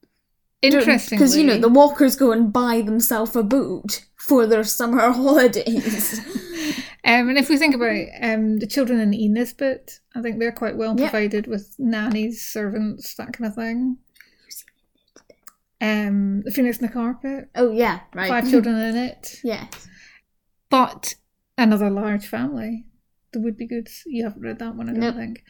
interestingly, 0.62 1.18
Because, 1.18 1.36
you 1.38 1.44
know, 1.44 1.58
the 1.58 1.70
walkers 1.70 2.16
go 2.16 2.32
and 2.32 2.54
buy 2.54 2.82
themselves 2.82 3.36
a 3.36 3.44
boot 3.44 4.06
for 4.18 4.46
their 4.46 4.64
summer 4.64 5.12
holidays. 5.22 6.20
Um, 7.04 7.30
and 7.30 7.38
if 7.40 7.50
we 7.50 7.58
think 7.58 7.74
about 7.74 7.98
um, 8.22 8.60
the 8.60 8.68
children 8.68 9.00
in 9.00 9.12
E. 9.16 9.28
Nesbit, 9.28 10.00
I 10.16 10.22
think 10.22 10.38
they're 10.38 10.52
quite 10.52 10.78
well 10.78 10.94
Yep. 10.96 11.10
provided 11.10 11.48
with 11.48 11.74
nannies, 11.80 12.46
servants, 12.46 13.16
that 13.16 13.34
kind 13.34 13.48
of 13.48 13.56
thing. 13.56 13.98
Um, 15.82 16.42
the 16.44 16.52
Phoenix 16.52 16.78
in 16.78 16.86
the 16.86 16.94
Carpet, 16.94 17.50
oh, 17.56 17.72
yeah, 17.72 18.02
right. 18.14 18.30
five 18.30 18.48
children 18.50 18.76
in 18.80 18.96
it, 18.96 19.40
Yes. 19.44 19.88
but 20.70 21.16
another 21.58 21.90
large 21.90 22.28
family. 22.28 22.86
The 23.34 23.40
Would 23.40 23.58
Be 23.58 23.66
Goods. 23.66 24.04
You 24.06 24.24
haven't 24.26 24.42
read 24.44 24.60
that 24.60 24.76
one, 24.76 24.90
I 24.90 24.92
don't 24.92 25.00
Nope. 25.02 25.16
think. 25.16 25.44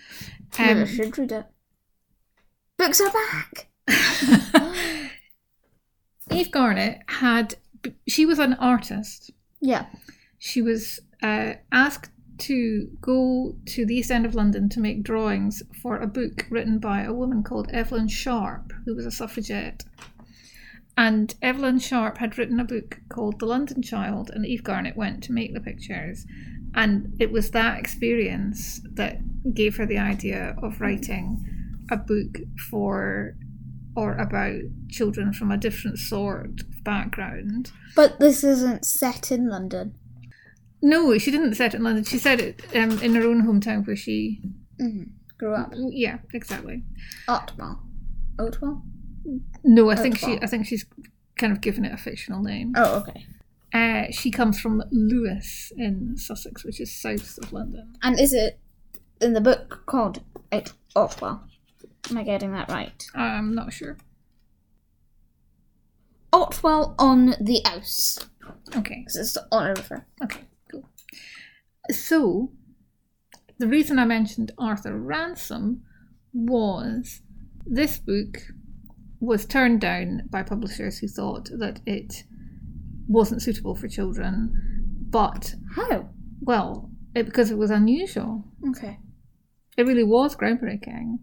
Maybe 0.58 0.80
I 0.80 0.84
Um, 0.84 0.88
should 0.88 1.18
read 1.18 1.32
it. 1.34 1.46
Books 2.78 3.02
are 3.02 3.12
back! 3.12 3.68
Eve 6.32 6.52
Garnett 6.52 7.00
had. 7.08 7.56
She 8.08 8.26
was 8.26 8.40
an 8.40 8.54
artist. 8.54 9.32
Yeah. 9.60 9.88
she 10.40 10.62
was 10.62 11.00
uh, 11.22 11.54
asked 11.72 12.10
to 12.40 12.90
go 13.02 13.56
to 13.66 13.86
the 13.86 13.96
East 13.96 14.10
End 14.10 14.26
of 14.26 14.34
London 14.34 14.70
to 14.70 14.80
make 14.80 15.04
drawings 15.04 15.62
for 15.82 15.98
a 15.98 16.08
book 16.08 16.48
written 16.50 16.80
by 16.80 17.04
a 17.04 17.14
woman 17.14 17.44
called 17.44 17.70
Evelyn 17.72 18.08
Sharp, 18.08 18.74
who 18.86 18.96
was 18.96 19.06
a 19.06 19.12
suffragette. 19.12 19.84
And 20.98 21.34
Evelyn 21.42 21.80
Sharp 21.80 22.18
had 22.18 22.38
written 22.38 22.60
a 22.60 22.66
book 22.66 23.00
called 23.10 23.40
The 23.40 23.46
London 23.46 23.82
Child, 23.82 24.30
and 24.34 24.46
Eve 24.46 24.64
Garnett 24.64 24.98
went 24.98 25.24
to 25.24 25.32
make 25.32 25.54
the 25.54 25.62
pictures. 25.62 26.26
And 26.74 27.16
it 27.20 27.32
was 27.32 27.52
that 27.52 27.80
experience 27.80 28.82
that 28.94 29.20
gave 29.54 29.78
her 29.78 29.86
the 29.86 29.98
idea 29.98 30.56
of 30.62 30.80
writing 30.80 31.46
a 31.90 31.98
book 31.98 32.38
for 32.70 33.36
or 33.96 34.16
about 34.18 34.62
children 34.90 35.34
from 35.34 35.52
a 35.52 35.58
different 35.58 36.00
sort 36.00 36.62
of 36.62 36.84
background. 36.84 37.72
But 37.96 38.20
this 38.20 38.44
isn't 38.44 38.86
set 38.86 39.32
in 39.32 39.50
London. 39.50 39.96
No, 40.82 41.18
she 41.18 41.30
didn't 41.30 41.56
set 41.56 41.74
it 41.74 41.78
in 41.78 41.84
London. 41.84 42.06
She 42.06 42.18
said 42.18 42.40
it 42.40 42.64
um, 42.74 43.00
in 43.02 43.16
her 43.16 43.24
own 43.24 43.46
hometown 43.46 43.86
where 43.86 43.96
she. 43.96 44.42
Mm-hmm. 44.80 45.04
Grew 45.38 45.56
up. 45.56 45.74
Yeah, 45.76 46.20
exactly. 46.34 46.84
Otwell. 47.28 47.82
Otwell? 48.38 48.84
No, 49.64 49.90
I 49.90 49.96
think 49.96 50.18
she. 50.18 50.40
I 50.42 50.48
think 50.48 50.66
she's 50.66 50.86
kind 51.38 51.54
of 51.54 51.62
given 51.62 51.86
it 51.86 51.94
a 51.94 51.98
fictional 51.98 52.42
name. 52.42 52.74
Oh, 52.76 53.00
okay. 53.00 53.26
Uh, 53.74 54.12
she 54.12 54.32
comes 54.32 54.60
from 54.60 54.84
Lewes 54.92 55.72
in 55.78 56.18
Sussex, 56.18 56.64
which 56.64 56.82
is 56.82 56.94
south 56.94 57.38
of 57.42 57.54
London. 57.54 57.96
And 58.04 58.20
is 58.20 58.34
it 58.34 58.60
in 59.22 59.34
the 59.34 59.42
book 59.42 59.84
called 59.86 60.22
Out 60.52 60.74
Otwell? 60.96 61.44
Am 62.10 62.18
I 62.18 62.24
getting 62.24 62.52
that 62.52 62.70
right? 62.70 63.04
I'm 63.16 63.56
not 63.56 63.72
sure. 63.72 63.98
Otwell 66.34 66.96
on 66.98 67.36
the 67.40 67.62
Ouse. 67.66 68.20
Okay. 68.76 69.00
Because 69.00 69.16
it's 69.16 69.38
on 69.52 69.68
a 69.68 69.70
river. 69.70 70.06
Okay, 70.24 70.42
cool. 70.70 70.90
So, 71.92 72.52
the 73.58 73.68
reason 73.68 74.00
I 74.00 74.06
mentioned 74.06 74.52
Arthur 74.58 74.98
Ransome 74.98 75.84
was 76.34 77.22
this 77.66 78.00
book 78.00 78.42
was 79.22 79.46
turned 79.46 79.80
down 79.80 80.24
by 80.30 80.42
publishers 80.42 80.98
who 80.98 81.08
thought 81.08 81.50
that 81.60 81.80
it 81.86 82.24
wasn't 83.08 83.42
suitable 83.42 83.76
for 83.76 83.88
children, 83.88 84.52
but, 85.10 85.54
How? 85.76 86.10
well, 86.42 86.90
it, 87.14 87.28
because 87.28 87.52
it 87.52 87.58
was 87.58 87.70
unusual. 87.70 88.44
Okay. 88.70 88.98
It 89.78 89.86
really 89.86 90.04
was 90.04 90.36
groundbreaking. 90.36 91.20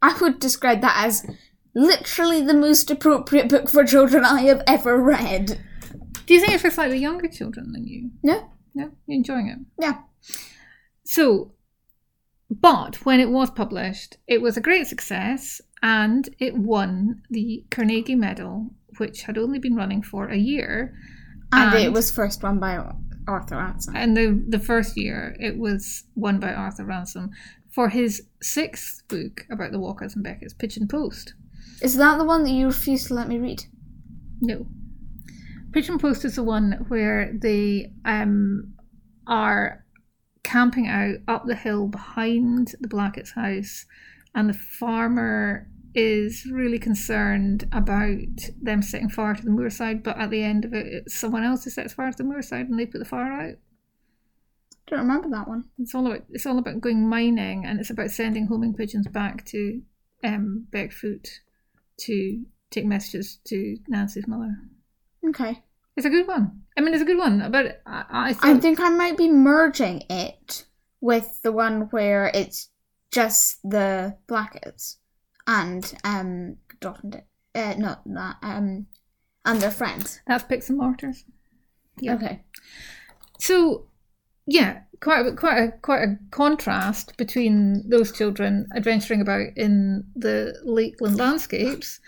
I 0.00 0.16
would 0.20 0.38
describe 0.38 0.82
that 0.82 1.04
as 1.04 1.26
literally 1.74 2.42
the 2.42 2.54
most 2.54 2.90
appropriate 2.90 3.48
book 3.48 3.68
for 3.68 3.84
children 3.84 4.24
I 4.24 4.42
have 4.42 4.62
ever 4.66 4.96
read. 4.96 5.60
Do 6.26 6.34
you 6.34 6.40
think 6.40 6.52
it's 6.52 6.62
for 6.62 6.70
slightly 6.70 6.98
younger 6.98 7.28
children 7.28 7.72
than 7.72 7.86
you? 7.86 8.10
No? 8.22 8.50
No? 8.74 8.92
You're 9.06 9.16
enjoying 9.16 9.48
it? 9.48 9.58
Yeah. 9.82 9.98
So, 11.04 11.52
but 12.50 13.04
when 13.04 13.20
it 13.20 13.30
was 13.30 13.50
published, 13.50 14.18
it 14.28 14.40
was 14.40 14.56
a 14.56 14.60
great 14.60 14.86
success 14.86 15.60
and 15.82 16.28
it 16.38 16.56
won 16.56 17.22
the 17.30 17.64
Carnegie 17.70 18.14
Medal, 18.14 18.70
which 18.98 19.22
had 19.22 19.38
only 19.38 19.58
been 19.58 19.76
running 19.76 20.02
for 20.02 20.28
a 20.28 20.36
year. 20.36 20.96
And, 21.52 21.74
it 21.74 21.92
was 21.92 22.10
first 22.10 22.42
won 22.42 22.58
by 22.58 22.82
Arthur 23.28 23.56
Ransome. 23.56 23.96
And 23.96 24.16
the, 24.16 24.42
the 24.48 24.58
first 24.58 24.96
year, 24.96 25.36
it 25.38 25.58
was 25.58 26.04
won 26.14 26.40
by 26.40 26.52
Arthur 26.52 26.84
Ransome 26.84 27.30
for 27.70 27.88
his 27.88 28.22
sixth 28.40 29.06
book 29.08 29.46
about 29.50 29.72
the 29.72 29.78
Walkers 29.78 30.14
and 30.14 30.24
Blackett's 30.24 30.54
Pigeon 30.54 30.88
Post. 30.88 31.34
Is 31.82 31.96
that 31.96 32.18
the 32.18 32.24
one 32.24 32.42
that 32.44 32.50
you 32.50 32.66
refused 32.66 33.08
to 33.08 33.14
let 33.14 33.28
me 33.28 33.38
read? 33.38 33.64
No. 34.40 34.66
Pigeon 35.72 35.98
Post 35.98 36.24
is 36.24 36.36
the 36.36 36.42
one 36.42 36.86
where 36.88 37.32
they 37.34 37.92
um, 38.04 38.72
are 39.26 39.84
camping 40.42 40.88
out 40.88 41.16
up 41.28 41.44
the 41.46 41.54
hill 41.54 41.88
behind 41.88 42.74
the 42.80 42.88
Blackett's 42.88 43.32
house, 43.32 43.84
and 44.36 44.50
the 44.50 44.54
farmer 44.54 45.66
is 45.94 46.46
really 46.52 46.78
concerned 46.78 47.66
about 47.72 48.18
them 48.60 48.82
setting 48.82 49.08
fire 49.08 49.34
to 49.34 49.42
the 49.42 49.50
moorside, 49.50 50.04
but 50.04 50.18
at 50.18 50.30
the 50.30 50.42
end 50.42 50.66
of 50.66 50.74
it, 50.74 50.86
it's 50.86 51.18
someone 51.18 51.42
else 51.42 51.64
who 51.64 51.70
sets 51.70 51.94
fire 51.94 52.12
to 52.12 52.18
the 52.18 52.22
moorside 52.22 52.68
and 52.68 52.78
they 52.78 52.84
put 52.84 52.98
the 52.98 53.06
fire 53.06 53.32
out. 53.32 53.54
Don't 54.86 55.00
remember 55.00 55.30
that 55.30 55.48
one. 55.48 55.64
It's 55.78 55.94
all 55.94 56.06
about 56.06 56.24
it's 56.28 56.46
all 56.46 56.58
about 56.58 56.80
going 56.80 57.08
mining, 57.08 57.64
and 57.64 57.80
it's 57.80 57.90
about 57.90 58.10
sending 58.10 58.46
homing 58.46 58.74
pigeons 58.74 59.08
back 59.08 59.44
to 59.46 59.82
um, 60.22 60.66
Beckfoot 60.70 61.26
to 62.00 62.44
take 62.70 62.84
messages 62.84 63.40
to 63.46 63.78
Nancy's 63.88 64.28
mother. 64.28 64.54
Okay. 65.28 65.62
It's 65.96 66.06
a 66.06 66.10
good 66.10 66.28
one. 66.28 66.62
I 66.76 66.82
mean, 66.82 66.92
it's 66.92 67.02
a 67.02 67.06
good 67.06 67.18
one, 67.18 67.50
but 67.50 67.82
I, 67.86 68.04
I 68.10 68.28
I 68.28 68.32
think 68.34 68.62
think 68.62 68.80
I 68.80 68.90
might 68.90 69.16
be 69.16 69.28
merging 69.28 70.04
it 70.10 70.66
with 71.00 71.40
the 71.42 71.52
one 71.52 71.88
where 71.90 72.30
it's 72.32 72.68
just 73.16 73.62
the 73.62 74.14
Blacketts 74.28 74.96
and 75.46 75.94
um 76.04 76.58
Dolphin 76.80 77.22
uh 77.54 77.74
not 77.78 78.02
that 78.04 78.36
um 78.42 78.86
and 79.46 79.60
their 79.60 79.70
friends. 79.70 80.20
that's 80.26 80.44
Picts 80.44 80.68
and 80.68 80.76
Martyrs. 80.78 81.24
Yeah. 81.98 82.14
Okay. 82.16 82.42
So, 83.38 83.86
yeah, 84.46 84.80
quite 85.00 85.24
a, 85.24 85.32
quite 85.32 85.58
a 85.58 85.72
quite 85.80 86.02
a 86.02 86.18
contrast 86.30 87.16
between 87.16 87.88
those 87.88 88.12
children 88.12 88.66
adventuring 88.76 89.20
about 89.22 89.46
in 89.56 90.04
the 90.14 90.54
Lakeland 90.64 91.16
landscapes 91.16 92.00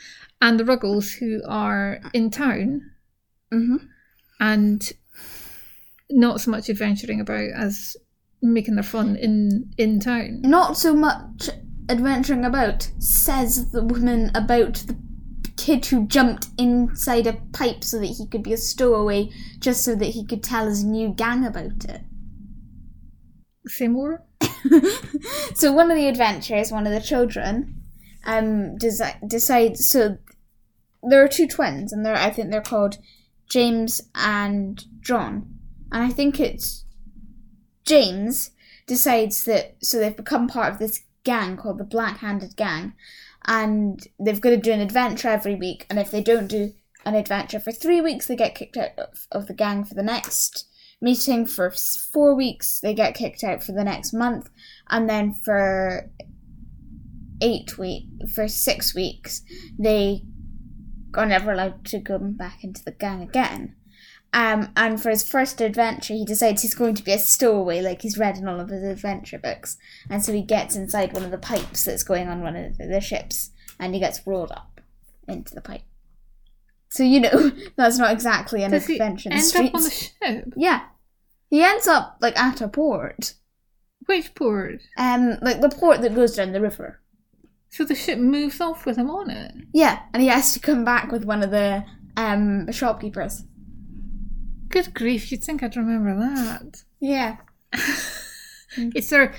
and 0.42 0.58
the 0.60 0.64
Ruggles 0.64 1.10
who 1.12 1.40
are 1.48 2.00
in 2.12 2.30
town 2.30 2.90
Mm-hmm. 3.50 3.76
and 4.40 4.92
not 6.10 6.42
so 6.42 6.50
much 6.50 6.68
adventuring 6.68 7.18
about 7.18 7.48
as 7.56 7.96
making 8.42 8.74
their 8.74 8.84
fun 8.84 9.16
in 9.16 9.72
in 9.76 10.00
town. 10.00 10.40
Not 10.42 10.76
so 10.76 10.94
much 10.94 11.50
adventuring 11.88 12.44
about, 12.44 12.90
says 12.98 13.70
the 13.70 13.82
woman 13.82 14.30
about 14.34 14.74
the 14.86 14.96
kid 15.56 15.86
who 15.86 16.06
jumped 16.06 16.48
inside 16.56 17.26
a 17.26 17.34
pipe 17.52 17.82
so 17.82 17.98
that 17.98 18.06
he 18.06 18.26
could 18.26 18.42
be 18.42 18.52
a 18.52 18.56
stowaway 18.56 19.28
just 19.58 19.84
so 19.84 19.94
that 19.94 20.06
he 20.06 20.24
could 20.24 20.42
tell 20.42 20.66
his 20.66 20.84
new 20.84 21.08
gang 21.08 21.44
about 21.44 21.84
it. 21.84 22.02
Say 23.66 23.88
more. 23.88 24.24
so 25.54 25.72
one 25.72 25.90
of 25.90 25.96
the 25.96 26.06
adventures, 26.06 26.70
one 26.70 26.86
of 26.86 26.92
the 26.92 27.00
children, 27.00 27.82
um, 28.24 28.76
desi- 28.78 29.28
decides. 29.28 29.88
So 29.88 30.18
there 31.02 31.22
are 31.22 31.28
two 31.28 31.46
twins, 31.46 31.92
and 31.92 32.04
they're 32.04 32.14
I 32.14 32.30
think 32.30 32.50
they're 32.50 32.60
called 32.60 32.98
James 33.50 34.00
and 34.14 34.82
John, 35.00 35.54
and 35.90 36.02
I 36.02 36.10
think 36.10 36.40
it's 36.40 36.84
James 37.88 38.50
decides 38.86 39.44
that 39.44 39.76
so 39.82 39.98
they've 39.98 40.16
become 40.16 40.46
part 40.46 40.72
of 40.72 40.78
this 40.78 41.00
gang 41.24 41.56
called 41.56 41.78
the 41.78 41.84
Black 41.84 42.18
Handed 42.18 42.54
Gang, 42.56 42.92
and 43.46 44.06
they've 44.20 44.40
got 44.40 44.50
to 44.50 44.56
do 44.58 44.72
an 44.72 44.80
adventure 44.80 45.28
every 45.28 45.54
week, 45.54 45.86
and 45.88 45.98
if 45.98 46.10
they 46.10 46.22
don't 46.22 46.48
do 46.48 46.74
an 47.06 47.14
adventure 47.14 47.58
for 47.58 47.72
three 47.72 48.00
weeks, 48.00 48.26
they 48.26 48.36
get 48.36 48.54
kicked 48.54 48.76
out 48.76 48.90
of, 48.98 49.26
of 49.32 49.46
the 49.46 49.54
gang 49.54 49.84
for 49.84 49.94
the 49.94 50.02
next 50.02 50.68
meeting 51.00 51.46
for 51.46 51.72
four 52.12 52.34
weeks 52.34 52.80
they 52.80 52.92
get 52.92 53.14
kicked 53.14 53.44
out 53.44 53.62
for 53.62 53.72
the 53.72 53.84
next 53.84 54.12
month 54.12 54.50
and 54.90 55.08
then 55.08 55.32
for 55.32 56.10
eight 57.40 57.78
week 57.78 58.04
for 58.34 58.48
six 58.48 58.94
weeks 58.94 59.42
they 59.78 60.22
are 61.14 61.26
never 61.26 61.52
allowed 61.52 61.84
to 61.84 62.00
come 62.00 62.32
back 62.32 62.64
into 62.64 62.84
the 62.84 62.90
gang 62.90 63.22
again 63.22 63.74
um, 64.32 64.70
and 64.76 65.00
for 65.00 65.10
his 65.10 65.26
first 65.26 65.60
adventure 65.60 66.14
he 66.14 66.24
decides 66.24 66.62
he's 66.62 66.74
going 66.74 66.94
to 66.94 67.02
be 67.02 67.12
a 67.12 67.18
stowaway 67.18 67.80
like 67.80 68.02
he's 68.02 68.18
read 68.18 68.36
in 68.36 68.46
all 68.48 68.60
of 68.60 68.68
his 68.68 68.82
adventure 68.82 69.38
books 69.38 69.76
and 70.10 70.24
so 70.24 70.32
he 70.32 70.42
gets 70.42 70.76
inside 70.76 71.12
one 71.12 71.24
of 71.24 71.30
the 71.30 71.38
pipes 71.38 71.84
that's 71.84 72.02
going 72.02 72.28
on 72.28 72.42
one 72.42 72.56
of 72.56 72.76
the, 72.78 72.86
the 72.86 73.00
ships 73.00 73.50
and 73.80 73.94
he 73.94 74.00
gets 74.00 74.26
rolled 74.26 74.52
up 74.52 74.80
into 75.26 75.54
the 75.54 75.60
pipe 75.60 75.82
so 76.90 77.02
you 77.02 77.20
know 77.20 77.50
that's 77.76 77.98
not 77.98 78.12
exactly 78.12 78.62
an 78.62 78.70
Does 78.70 78.86
he 78.86 78.94
adventure 78.94 79.28
in 79.28 79.34
end 79.34 79.42
the 79.42 79.46
streets 79.46 79.68
up 79.68 79.74
on 79.74 79.82
the 79.82 79.90
ship? 79.90 80.54
yeah. 80.56 80.80
He 81.50 81.62
ends 81.62 81.86
up 81.86 82.18
like 82.20 82.38
at 82.38 82.60
a 82.60 82.68
port. 82.68 83.34
Which 84.06 84.34
port? 84.34 84.80
Um 84.96 85.38
like 85.42 85.60
the 85.60 85.68
port 85.68 86.00
that 86.02 86.14
goes 86.14 86.36
down 86.36 86.52
the 86.52 86.60
river. 86.60 87.00
So 87.70 87.84
the 87.84 87.94
ship 87.94 88.18
moves 88.18 88.60
off 88.60 88.86
with 88.86 88.96
him 88.96 89.10
on 89.10 89.30
it. 89.30 89.52
Yeah, 89.72 90.00
and 90.12 90.22
he 90.22 90.28
has 90.28 90.52
to 90.54 90.60
come 90.60 90.84
back 90.84 91.12
with 91.12 91.24
one 91.24 91.42
of 91.42 91.50
the 91.50 91.84
um 92.16 92.70
shopkeepers. 92.72 93.44
Good 94.68 94.94
grief! 94.94 95.30
You'd 95.32 95.42
think 95.44 95.62
I'd 95.62 95.76
remember 95.76 96.14
that. 96.18 96.82
Yeah. 97.00 97.36
Is 98.94 99.08
there? 99.10 99.34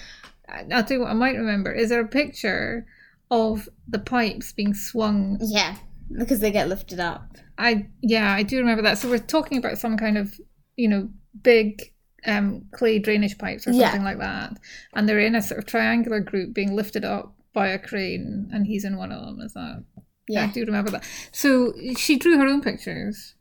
I'll 0.72 0.84
tell 0.84 0.98
you 0.98 1.00
what 1.02 1.12
I 1.12 1.14
might 1.14 1.36
remember. 1.38 1.72
Is 1.72 1.90
there 1.90 2.02
a 2.02 2.08
picture 2.08 2.86
of 3.30 3.70
the 3.88 4.00
pipes 4.00 4.52
being 4.52 4.74
swung? 4.74 5.38
Yeah. 5.42 5.76
Because 6.18 6.40
they 6.40 6.52
get 6.52 6.68
lifted 6.68 7.00
up. 7.00 7.38
I 7.58 7.88
yeah, 8.02 8.34
I 8.34 8.44
do 8.44 8.58
remember 8.58 8.82
that. 8.84 8.98
So 8.98 9.10
we're 9.10 9.20
talking 9.20 9.58
about 9.58 9.78
some 9.78 9.98
kind 9.98 10.18
of 10.18 10.40
you 10.76 10.88
know 10.88 11.10
big 11.44 11.94
um, 12.26 12.66
clay 12.72 12.98
drainage 13.00 13.38
pipes 13.38 13.68
or 13.68 13.72
Yeah. 13.72 13.92
something 13.92 14.04
like 14.04 14.20
that, 14.20 14.58
and 14.94 15.08
they're 15.08 15.20
in 15.20 15.36
a 15.36 15.42
sort 15.42 15.60
of 15.60 15.66
triangular 15.68 16.20
group 16.20 16.54
being 16.54 16.76
lifted 16.76 17.06
up 17.06 17.36
by 17.54 17.68
a 17.68 17.78
crane, 17.80 18.50
and 18.52 18.66
he's 18.66 18.84
in 18.86 18.98
one 18.98 19.12
of 19.12 19.24
them. 19.26 19.40
Is 19.42 19.54
that? 19.54 19.84
Yeah, 20.28 20.42
I 20.42 20.46
Yeah. 20.46 20.52
do 20.54 20.66
remember 20.66 20.92
that. 20.92 21.04
So 21.32 21.74
she 21.98 22.18
drew 22.18 22.38
her 22.40 22.46
own 22.48 22.62
pictures. 22.62 23.36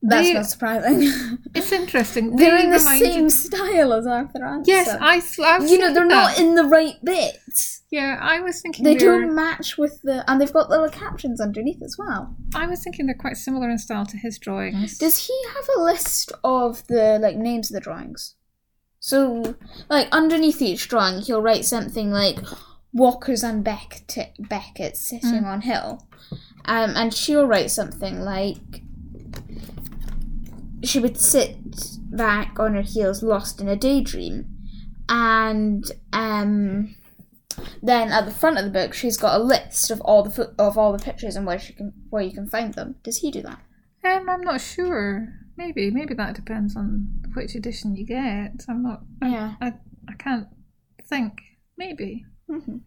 That's 0.00 0.26
They- 0.28 0.34
not 0.34 0.46
surprising. 0.46 1.38
It's 1.54 1.72
interesting. 1.72 2.36
They're 2.36 2.56
in 2.58 2.70
the 2.70 2.78
same 2.78 3.28
style 3.30 3.92
as 3.92 4.06
Arthur. 4.06 4.60
Yes, 4.64 4.88
I. 5.00 5.18
sl- 5.18 5.44
I 5.44 5.58
was 5.58 5.70
You 5.70 5.78
know, 5.78 5.86
they're 5.92 6.08
thinking 6.08 6.08
not 6.16 6.38
in 6.38 6.54
the 6.54 6.64
right 6.64 6.94
bits. 7.02 7.82
Yeah, 7.90 8.18
I 8.20 8.40
was 8.40 8.60
thinking 8.60 8.84
They 8.84 8.94
they're- 8.96 9.20
don't 9.20 9.34
match 9.34 9.76
with 9.78 10.00
the 10.02 10.22
and 10.30 10.40
they've 10.40 10.52
got 10.52 10.70
little 10.70 10.88
captions 10.88 11.40
underneath 11.40 11.82
as 11.82 11.96
well. 11.98 12.36
I 12.54 12.66
was 12.66 12.82
thinking 12.84 13.06
they're 13.06 13.14
quite 13.16 13.36
similar 13.38 13.68
in 13.70 13.78
style 13.78 14.06
to 14.06 14.16
his 14.18 14.38
drawings. 14.38 14.98
Does 14.98 15.26
he 15.26 15.34
have 15.56 15.66
a 15.76 15.80
list 15.82 16.30
of 16.44 16.86
the 16.86 17.18
like 17.20 17.36
names 17.36 17.70
of 17.70 17.74
the 17.74 17.80
drawings? 17.80 18.34
So, 19.00 19.56
like 19.88 20.08
underneath 20.12 20.60
each 20.62 20.88
drawing, 20.88 21.22
he'll 21.22 21.42
write 21.42 21.64
something 21.64 22.10
like 22.12 22.38
Walkers 22.92 23.42
and 23.42 23.64
Blackett, 23.64 24.32
Blackett 24.38 24.96
sitting 24.96 25.44
on 25.44 25.62
hill, 25.62 26.06
um, 26.66 26.92
and 26.96 27.12
she'll 27.14 27.46
write 27.46 27.70
something 27.70 28.20
like 28.20 28.82
she 30.82 30.98
would 31.00 31.18
sit 31.18 31.56
back 32.16 32.58
on 32.58 32.74
her 32.74 32.82
heels, 32.82 33.22
lost 33.22 33.60
in 33.60 33.68
a 33.68 33.76
daydream, 33.76 34.46
and 35.08 35.90
um, 36.12 36.94
then 37.82 38.10
at 38.12 38.24
the 38.24 38.30
front 38.30 38.58
of 38.58 38.64
the 38.64 38.70
book, 38.70 38.94
she's 38.94 39.16
got 39.16 39.40
a 39.40 39.42
list 39.42 39.90
of 39.90 40.00
all 40.02 40.22
the 40.22 40.30
fo- 40.30 40.54
of 40.58 40.76
all 40.78 40.92
the 40.92 41.02
pictures 41.02 41.36
and 41.36 41.46
where 41.46 41.58
she 41.58 41.72
can 41.72 41.92
where 42.10 42.22
you 42.22 42.32
can 42.32 42.48
find 42.48 42.74
them. 42.74 42.96
Does 43.02 43.18
he 43.18 43.30
do 43.30 43.42
that? 43.42 43.58
Um, 44.04 44.28
I'm 44.28 44.40
not 44.42 44.60
sure. 44.60 45.28
maybe 45.56 45.90
maybe 45.90 46.14
that 46.14 46.36
depends 46.36 46.76
on 46.76 47.08
which 47.34 47.54
edition 47.54 47.96
you 47.96 48.06
get. 48.06 48.64
I'm 48.68 48.82
not. 48.82 49.02
I, 49.22 49.28
Yeah. 49.28 49.54
I 49.60 49.72
I 50.08 50.12
can't 50.18 50.46
think. 51.04 51.40
Maybe. 51.76 52.24
Mhm. 52.50 52.80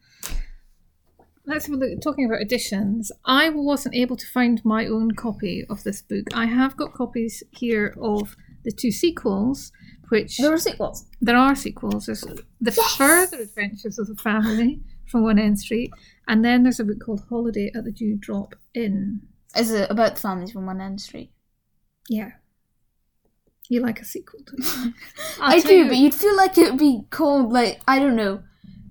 Let's 1.45 1.65
have 1.65 1.73
a 1.75 1.77
look. 1.77 2.01
Talking 2.01 2.25
about 2.25 2.41
editions, 2.41 3.11
I 3.25 3.49
wasn't 3.49 3.95
able 3.95 4.15
to 4.17 4.27
find 4.27 4.63
my 4.63 4.85
own 4.85 5.11
copy 5.11 5.65
of 5.69 5.83
this 5.83 6.01
book. 6.01 6.25
I 6.33 6.45
have 6.45 6.77
got 6.77 6.93
copies 6.93 7.41
here 7.51 7.95
of 8.01 8.35
the 8.63 8.71
two 8.71 8.91
sequels, 8.91 9.71
which 10.09 10.37
There 10.37 10.53
are 10.53 10.57
sequels. 10.59 11.05
there 11.19 11.37
are 11.37 11.55
sequels. 11.55 12.05
There's 12.05 12.21
the 12.21 12.43
Yes! 12.77 12.95
Further 12.95 13.37
Adventures 13.41 13.97
of 13.97 14.07
the 14.07 14.15
Family 14.15 14.81
from 15.07 15.23
One 15.23 15.39
End 15.39 15.59
Street, 15.59 15.91
and 16.27 16.45
then 16.45 16.61
there's 16.63 16.79
a 16.79 16.83
book 16.85 16.99
called 17.03 17.23
Holiday 17.27 17.71
at 17.75 17.85
the 17.85 17.91
Dewdrop 17.91 18.53
Inn. 18.75 19.21
Is 19.57 19.71
it 19.71 19.89
about 19.89 20.15
the 20.15 20.21
families 20.21 20.51
from 20.51 20.65
one 20.67 20.79
end 20.79 21.01
street? 21.01 21.31
Yeah, 22.07 22.31
you 23.67 23.81
like 23.81 23.99
a 23.99 24.05
sequel 24.05 24.41
to 24.45 24.55
it. 24.59 24.93
I 25.41 25.59
do, 25.59 25.87
but 25.87 25.97
you'd 25.97 26.13
feel 26.13 26.35
like 26.37 26.57
it 26.57 26.69
would 26.71 26.79
be 26.79 27.01
called 27.09 27.51
like 27.51 27.81
I 27.87 27.99
don't 27.99 28.15
know, 28.15 28.43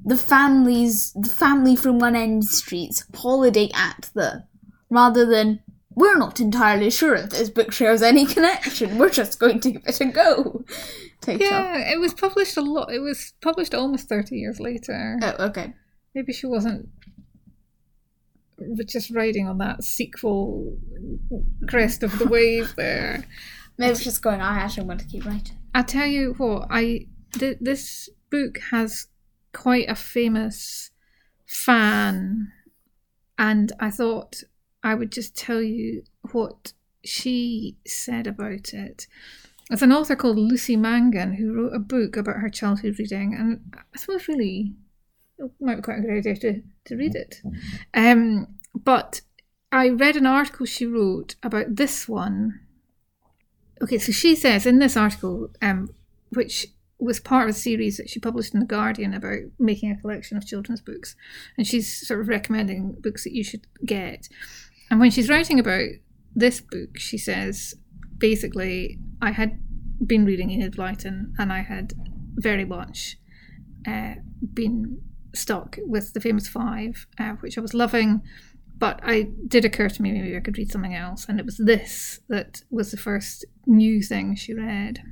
the 0.05 0.17
families, 0.17 1.13
the 1.13 1.29
family 1.29 1.77
from 1.77 1.99
one 1.99 2.17
end 2.17 2.45
streets 2.45 3.05
holiday 3.15 3.71
at 3.75 4.11
the, 4.15 4.45
rather 4.89 5.27
than 5.27 5.61
we're 5.95 6.17
not 6.17 6.41
entirely 6.41 6.91
sure 6.91 7.15
if 7.15 7.31
this 7.31 7.51
book 7.51 7.73
shares 7.73 8.03
any 8.03 8.25
connection. 8.27 8.97
We're 8.99 9.11
just 9.11 9.39
going 9.39 9.61
to 9.61 9.73
give 9.73 9.83
it 9.87 10.01
a 10.01 10.07
go. 10.07 10.65
Take 11.21 11.41
Yeah, 11.41 11.77
it 11.93 12.01
was 12.01 12.15
published 12.15 12.57
a 12.57 12.63
lot. 12.63 12.93
It 12.93 13.01
was 13.01 13.35
published 13.43 13.75
almost 13.75 14.09
thirty 14.09 14.37
years 14.37 14.61
later. 14.61 15.19
Oh, 15.23 15.47
okay. 15.47 15.75
Maybe 16.15 16.33
she 16.33 16.47
wasn't 16.47 16.89
just 18.87 19.11
riding 19.11 19.47
on 19.47 19.59
that 19.59 19.85
sequel 19.85 20.79
crest 21.69 22.03
of 22.03 22.19
the 22.19 22.27
wave 22.29 22.75
there. 22.77 23.25
Maybe 23.79 23.95
she's 23.95 24.05
just 24.05 24.23
going. 24.23 24.41
I 24.41 24.59
actually 24.59 24.87
want 24.87 25.01
to 25.01 25.07
keep 25.07 25.25
writing. 25.25 25.57
I 25.75 25.83
tell 25.83 26.07
you 26.07 26.35
what, 26.35 26.69
I 26.71 27.07
th- 27.33 27.59
this 27.61 28.09
book 28.31 28.59
has 28.71 29.07
quite 29.53 29.89
a 29.89 29.95
famous 29.95 30.91
fan, 31.47 32.53
and 33.39 33.73
I 33.81 33.91
thought 33.91 34.43
I 34.83 34.95
would 34.95 35.13
just 35.13 35.37
tell 35.37 35.63
you 35.63 36.03
what 36.33 36.73
she 37.05 37.77
said 37.87 38.27
about 38.27 38.73
it. 38.73 39.07
It's 39.71 39.83
an 39.83 39.93
author 39.93 40.17
called 40.17 40.39
Lucy 40.39 40.77
Mangan 40.77 41.35
who 41.35 41.53
wrote 41.53 41.75
a 41.75 41.79
book 41.79 42.17
about 42.17 42.37
her 42.37 42.49
childhood 42.51 42.99
reading, 42.99 43.35
and 43.35 43.75
I 43.95 43.99
suppose 43.99 44.29
really 44.29 44.75
it 45.39 45.51
might 45.61 45.77
be 45.77 45.83
quite 45.83 45.99
a 45.99 46.03
good 46.03 46.19
idea 46.19 46.37
to, 46.37 46.63
to 46.87 46.97
read 46.97 47.15
it. 47.15 47.41
Um, 47.95 48.49
but 48.75 49.23
I 49.73 49.89
read 49.89 50.17
an 50.17 50.27
article 50.27 50.67
she 50.67 50.87
wrote 50.87 51.37
about 51.43 51.77
this 51.77 52.09
one. 52.09 52.61
Okay, 53.83 53.99
so 53.99 54.13
she 54.13 54.35
says 54.37 54.67
in 54.67 54.79
this 54.79 54.97
article, 54.97 55.51
um, 55.63 55.89
which 56.31 56.67
was 57.01 57.21
part 57.21 57.49
of 57.49 57.55
a 57.55 57.59
series 57.59 57.97
that 57.97 58.11
she 58.11 58.21
published 58.21 58.55
in 58.55 58.61
The 58.61 58.67
Guardian 58.67 59.15
about 59.15 59.41
making 59.59 59.91
a 59.91 60.01
collection 60.01 60.37
of 60.37 60.47
children's 60.47 60.81
books, 60.81 61.17
and 61.57 61.67
she's 61.67 62.07
sort 62.07 62.21
of 62.21 62.29
recommending 62.29 62.97
books 63.01 63.25
that 63.25 63.35
you 63.35 63.45
should 63.45 63.67
get. 63.85 64.29
And 64.91 65.01
when 65.01 65.11
she's 65.11 65.29
writing 65.29 65.59
about 65.59 65.89
this 66.35 66.61
book, 66.61 66.99
she 66.99 67.19
says 67.19 67.75
basically, 68.19 68.99
I 69.23 69.33
had 69.33 69.59
been 70.05 70.25
reading 70.25 70.51
Enid 70.51 70.77
Blyton 70.77 71.33
and 71.39 71.53
I 71.53 71.61
had 71.61 71.93
very 72.37 72.65
much 72.65 73.17
uh, 73.87 74.15
been 74.55 75.01
stuck 75.35 75.79
with 75.85 76.13
the 76.13 76.21
famous 76.21 76.49
five, 76.49 77.07
uh, 77.19 77.33
which 77.41 77.59
I 77.59 77.61
was 77.61 77.75
loving. 77.75 78.23
But 78.79 79.01
I 79.03 79.29
did 79.47 79.65
occur 79.65 79.91
to 79.91 80.03
me 80.03 80.13
maybe 80.13 80.37
I 80.37 80.41
could 80.41 80.57
read 80.57 80.73
something 80.73 80.95
else, 80.95 81.27
and 81.29 81.39
it 81.39 81.45
was 81.45 81.59
this 81.59 82.21
that 82.29 82.63
was 82.71 82.91
the 82.91 82.97
first 82.97 83.45
new 83.67 84.03
thing 84.03 84.35
she 84.35 84.55
read. 84.55 85.03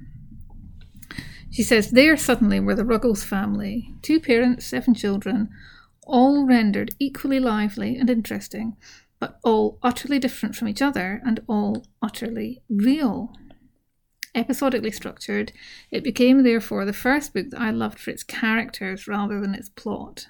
She 1.50 1.62
says, 1.62 1.90
There 1.90 2.16
suddenly 2.16 2.60
were 2.60 2.74
the 2.74 2.84
Ruggles 2.84 3.24
family, 3.24 3.94
two 4.02 4.20
parents, 4.20 4.66
seven 4.66 4.94
children, 4.94 5.50
all 6.02 6.46
rendered 6.46 6.90
equally 6.98 7.40
lively 7.40 7.96
and 7.96 8.08
interesting, 8.08 8.76
but 9.18 9.38
all 9.42 9.78
utterly 9.82 10.18
different 10.18 10.54
from 10.54 10.68
each 10.68 10.82
other 10.82 11.20
and 11.24 11.40
all 11.48 11.84
utterly 12.00 12.62
real. 12.68 13.32
Episodically 14.34 14.92
structured, 14.92 15.52
it 15.90 16.04
became 16.04 16.42
therefore 16.42 16.84
the 16.84 16.92
first 16.92 17.34
book 17.34 17.50
that 17.50 17.60
I 17.60 17.70
loved 17.70 17.98
for 17.98 18.10
its 18.10 18.22
characters 18.22 19.08
rather 19.08 19.40
than 19.40 19.54
its 19.54 19.68
plot. 19.68 20.28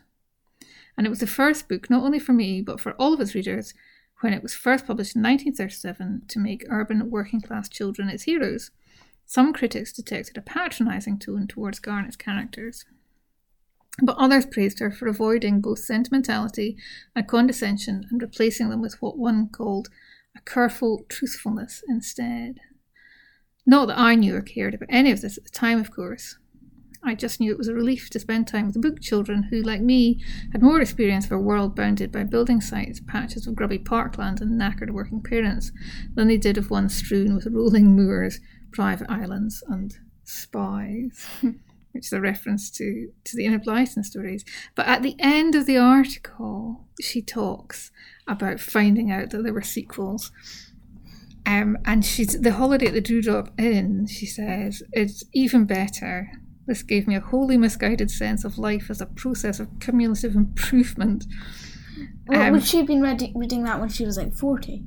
And 0.97 1.07
it 1.07 1.11
was 1.11 1.21
the 1.21 1.27
first 1.27 1.69
book, 1.69 1.91
not 1.91 2.03
only 2.03 2.19
for 2.19 2.33
me, 2.33 2.63
but 2.63 2.81
for 2.81 2.93
all 2.93 3.13
of 3.13 3.21
its 3.21 3.35
readers, 3.35 3.75
when 4.21 4.33
it 4.33 4.43
was 4.43 4.55
first 4.55 4.87
published 4.87 5.15
in 5.15 5.23
1937 5.23 6.23
to 6.29 6.39
make 6.39 6.67
urban 6.71 7.11
working 7.11 7.41
class 7.41 7.69
children 7.69 8.09
its 8.09 8.25
heroes. 8.25 8.71
Some 9.29 9.53
critics 9.53 9.93
detected 9.93 10.39
a 10.39 10.41
patronising 10.41 11.19
tone 11.19 11.47
towards 11.47 11.81
Garnett's 11.81 12.17
characters, 12.17 12.87
but 14.03 14.17
others 14.17 14.47
praised 14.47 14.79
her 14.79 14.91
for 14.91 15.07
avoiding 15.07 15.61
both 15.61 15.81
sentimentality 15.81 16.79
and 17.15 17.29
condescension 17.29 18.07
and 18.11 18.23
replacing 18.23 18.71
them 18.71 18.81
with 18.81 19.03
what 19.03 19.19
one 19.19 19.51
called 19.51 19.89
a 20.35 20.41
careful 20.41 21.05
truthfulness 21.11 21.83
instead. 21.87 22.61
Not 23.67 23.89
that 23.89 23.99
I 23.99 24.15
knew 24.15 24.35
or 24.35 24.41
cared 24.41 24.73
about 24.73 24.89
any 24.91 25.11
of 25.13 25.21
this 25.21 25.37
at 25.37 25.45
the 25.45 25.51
time, 25.51 25.79
of 25.79 25.91
course. 25.91 26.39
I 27.05 27.15
just 27.15 27.39
knew 27.39 27.53
it 27.53 27.59
was 27.59 27.69
a 27.69 27.75
relief 27.75 28.09
to 28.11 28.19
spend 28.19 28.49
time 28.49 28.65
with 28.65 28.75
the 28.75 28.81
book 28.81 29.03
children 29.03 29.45
who, 29.45 29.61
like 29.61 29.83
me, 29.83 30.25
had 30.53 30.63
more 30.63 30.81
experience 30.81 31.27
of 31.27 31.33
a 31.33 31.39
world 31.39 31.77
bounded 31.77 32.11
by 32.11 32.25
building 32.25 32.63
sites, 32.63 33.03
patches 33.07 33.47
of 33.47 33.55
grubby 33.55 33.79
parkland, 33.79 34.41
and 34.41 34.59
knackered 34.59 34.91
working 34.91 35.23
parents 35.23 35.71
than 36.15 36.29
they 36.29 36.39
did 36.39 36.57
of 36.57 36.71
one 36.71 36.89
strewn 36.89 37.35
with 37.35 37.47
rolling 37.47 37.95
moors, 37.95 38.41
private 38.79 39.11
islands, 39.11 39.65
and 39.67 39.97
spies. 40.23 41.27
Which 41.93 42.07
is 42.07 42.13
a 42.13 42.21
reference 42.21 42.71
to, 42.73 43.11
to 43.25 43.37
the 43.37 43.45
Enid 43.45 43.65
Blyton 43.65 44.05
stories. 44.05 44.45
But 44.77 44.87
at 44.87 45.03
the 45.03 45.17
end 45.19 45.57
of 45.57 45.67
the 45.67 45.79
article, 45.79 46.85
she 47.01 47.23
talks 47.23 47.91
about 48.29 48.61
finding 48.61 49.11
out 49.11 49.31
that 49.31 49.43
there 49.43 49.55
were 49.55 49.63
sequels. 49.63 50.31
Um, 51.45 51.79
and 51.87 52.05
she's 52.05 52.41
the 52.41 52.53
holiday 52.53 52.87
at 52.87 52.93
the 52.93 53.01
Dewdrop 53.01 53.51
Inn, 53.59 54.07
she 54.07 54.27
says, 54.27 54.83
it's 54.93 55.25
even 55.33 55.65
better. 55.65 56.31
This 56.67 56.83
gave 56.85 57.09
me 57.09 57.17
a 57.17 57.21
wholly 57.21 57.57
misguided 57.57 58.11
sense 58.11 58.45
of 58.45 58.59
life 58.59 58.91
as 58.91 59.01
a 59.01 59.07
process 59.07 59.59
of 59.59 59.81
cumulative 59.81 60.37
improvement. 60.37 61.25
Well, 62.29 62.43
Um, 62.43 62.53
would 62.53 62.65
she 62.65 62.77
have 62.77 62.87
been 62.87 63.01
reading, 63.01 63.33
reading 63.37 63.65
that 63.65 63.81
when 63.81 63.89
she 63.89 64.05
was 64.05 64.19
like 64.19 64.35
40? 64.37 64.85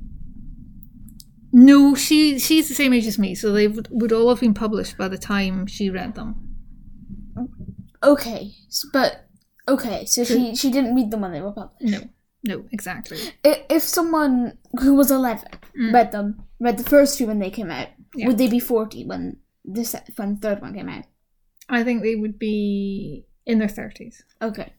No, 1.52 1.94
she 1.94 2.38
she's 2.38 2.68
the 2.68 2.74
same 2.74 2.92
age 2.94 3.06
as 3.06 3.18
me, 3.18 3.34
so 3.34 3.52
they 3.52 3.68
would, 3.68 3.88
would 3.90 4.12
all 4.12 4.28
have 4.30 4.40
been 4.40 4.54
published 4.54 4.96
by 4.96 5.08
the 5.08 5.18
time 5.18 5.66
she 5.66 5.90
read 5.90 6.14
them. 6.14 6.48
Okay, 8.02 8.52
s- 8.68 8.86
but 8.92 9.26
okay, 9.68 10.04
so 10.06 10.24
she 10.24 10.54
she 10.56 10.70
didn't 10.70 10.94
read 10.94 11.10
them 11.10 11.20
when 11.20 11.32
they 11.32 11.40
were 11.40 11.52
published. 11.52 11.82
No, 11.92 12.00
no, 12.46 12.64
exactly. 12.72 13.18
I- 13.44 13.64
If 13.70 13.82
someone 13.82 14.58
who 14.80 14.94
was 14.94 15.10
eleven 15.10 15.48
Mm. 15.78 15.92
read 15.92 16.10
them, 16.12 16.42
read 16.58 16.78
the 16.78 16.84
first 16.90 17.16
two 17.18 17.26
when 17.26 17.38
they 17.38 17.50
came 17.50 17.70
out, 17.70 17.88
Yeah. 18.14 18.26
would 18.26 18.38
they 18.38 18.48
be 18.48 18.58
forty 18.58 19.04
when 19.04 19.36
the 19.64 19.84
se- 19.84 20.04
when 20.16 20.34
the 20.34 20.40
third 20.40 20.60
one 20.62 20.74
came 20.74 20.88
out? 20.88 21.04
I 21.68 21.84
think 21.84 22.02
they 22.02 22.16
would 22.16 22.38
be 22.38 23.24
in 23.46 23.58
their 23.58 23.68
thirties. 23.68 24.24
Okay, 24.40 24.72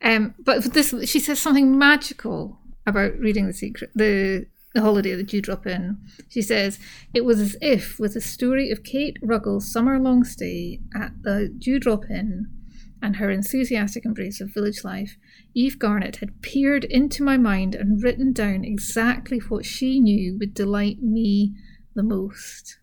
Um, 0.00 0.34
but 0.38 0.62
for 0.62 0.68
this, 0.68 0.94
she 1.10 1.18
says 1.20 1.38
something 1.40 1.76
magical 1.78 2.58
about 2.86 3.18
reading 3.18 3.46
the 3.46 3.52
secret, 3.52 3.90
the 3.94 4.46
the 4.74 4.80
holiday 4.80 5.12
at 5.12 5.18
the 5.18 5.24
Dewdrop 5.24 5.66
Inn. 5.66 5.98
She 6.28 6.42
says 6.42 6.78
it 7.12 7.24
was 7.24 7.40
as 7.40 7.56
if, 7.60 7.98
with 7.98 8.14
the 8.14 8.20
story 8.20 8.70
of 8.70 8.82
Kate 8.84 9.16
Ruggles' 9.22 9.70
summer-long 9.72 10.24
stay 10.24 10.80
at 10.94 11.12
the 11.22 11.48
Dewdrop 11.58 12.04
Inn 12.10 12.46
and 13.02 13.16
her 13.16 13.30
enthusiastic 13.30 14.04
embrace 14.04 14.40
of 14.40 14.54
village 14.54 14.84
life, 14.84 15.16
Eve 15.54 15.78
Garnett 15.78 16.16
had 16.16 16.40
peered 16.40 16.84
into 16.84 17.22
my 17.24 17.36
mind 17.36 17.74
and 17.74 18.02
written 18.02 18.32
down 18.32 18.64
exactly 18.64 19.38
what 19.38 19.64
she 19.64 19.98
knew 20.00 20.36
would 20.38 20.54
delight 20.54 21.02
me 21.02 21.52
the 21.94 22.02
most. 22.04 22.78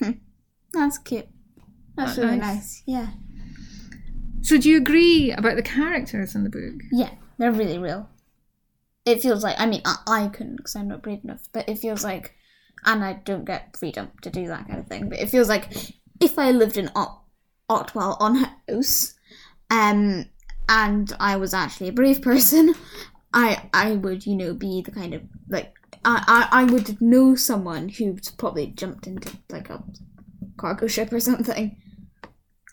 Hmm. 0.00 0.10
that's 0.72 0.98
cute. 0.98 1.28
That's 1.96 2.16
That 2.16 2.22
really 2.22 2.36
nice? 2.38 2.54
nice. 2.54 2.82
Yeah, 2.86 3.06
So, 4.42 4.58
do 4.58 4.68
you 4.68 4.76
agree 4.76 5.30
about 5.32 5.56
the 5.56 5.62
characters 5.62 6.34
in 6.34 6.44
the 6.44 6.50
book? 6.50 6.82
yeah, 6.92 7.10
they're 7.38 7.52
really 7.52 7.78
real. 7.78 8.10
It 9.06 9.22
feels 9.22 9.42
like 9.44 9.56
I 9.58 9.66
mean 9.66 9.82
I, 9.84 9.96
I 10.06 10.28
couldn't 10.28 10.56
because 10.56 10.76
I'm 10.76 10.88
not 10.88 11.02
brave 11.02 11.24
enough, 11.24 11.48
but 11.52 11.68
it 11.68 11.78
feels 11.78 12.04
like, 12.04 12.34
and 12.84 13.02
I 13.04 13.14
don't 13.24 13.44
get 13.44 13.76
freedom 13.76 14.10
to 14.22 14.30
do 14.30 14.48
that 14.48 14.66
kind 14.66 14.80
of 14.80 14.88
thing. 14.88 15.08
But 15.08 15.20
it 15.20 15.30
feels 15.30 15.48
like 15.48 15.72
if 16.20 16.38
I 16.38 16.50
lived 16.50 16.76
in 16.76 16.90
Ot- 16.94 17.22
Otwell 17.68 18.16
on 18.20 18.46
house, 18.68 19.14
um, 19.70 20.26
and 20.68 21.16
I 21.20 21.36
was 21.36 21.54
actually 21.54 21.88
a 21.88 21.92
brave 21.92 22.20
person, 22.30 22.74
I 23.32 23.68
I 23.72 23.92
would 23.92 24.26
you 24.26 24.34
know 24.34 24.54
be 24.54 24.82
the 24.82 24.90
kind 24.90 25.14
of 25.14 25.22
like 25.48 25.74
I 26.04 26.48
I, 26.52 26.62
I 26.62 26.64
would 26.64 27.00
know 27.00 27.36
someone 27.36 27.88
who's 27.88 28.30
probably 28.32 28.66
jumped 28.66 29.06
into 29.06 29.36
like 29.50 29.70
a 29.70 29.82
cargo 30.56 30.88
ship 30.88 31.12
or 31.12 31.20
something. 31.20 31.76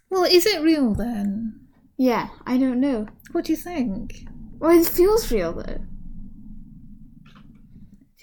Well, 0.10 0.24
is 0.24 0.46
it 0.46 0.62
real 0.62 0.94
then? 0.94 1.60
Yeah, 1.98 2.30
I 2.46 2.58
don't 2.58 2.80
know. 2.80 3.08
What 3.32 3.46
do 3.46 3.54
you 3.54 3.58
think? 3.58 4.28
Well, 4.60 4.80
it 4.80 4.88
feels 4.88 5.32
real 5.32 5.54
though. 5.54 5.82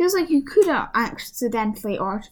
Feels 0.01 0.15
like 0.15 0.31
you 0.31 0.43
could 0.43 0.67
have 0.67 0.89
accidentally 0.95 1.99
or 1.99 2.23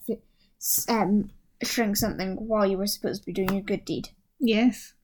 um, 0.88 1.31
shrink 1.62 1.96
something 1.98 2.37
while 2.37 2.64
you 2.64 2.78
were 2.78 2.87
supposed 2.87 3.20
to 3.20 3.26
be 3.26 3.33
doing 3.35 3.59
a 3.59 3.61
good 3.61 3.85
deed. 3.85 4.09
Yes, 4.40 4.94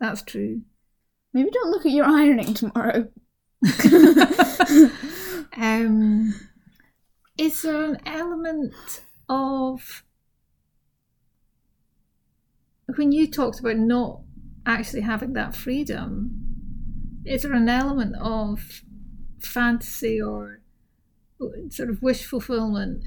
that's 0.00 0.22
true. 0.22 0.62
Maybe 1.34 1.50
don't 1.50 1.70
look 1.70 1.84
at 1.84 1.92
your 1.92 2.06
ironing 2.06 2.54
tomorrow. 2.54 3.08
um, 5.58 6.34
is 7.36 7.60
there 7.60 7.84
an 7.84 7.98
element 8.06 9.02
of 9.28 10.04
when 12.96 13.12
you 13.12 13.30
talked 13.30 13.60
about 13.60 13.76
not 13.76 14.22
actually 14.64 15.02
having 15.02 15.34
that 15.34 15.54
freedom? 15.54 16.30
Is 17.26 17.42
there 17.42 17.52
an 17.52 17.68
element 17.68 18.16
of 18.18 18.80
fantasy 19.38 20.18
or 20.18 20.62
sort 21.70 21.90
of 21.90 22.02
wish 22.02 22.24
fulfillment 22.24 23.04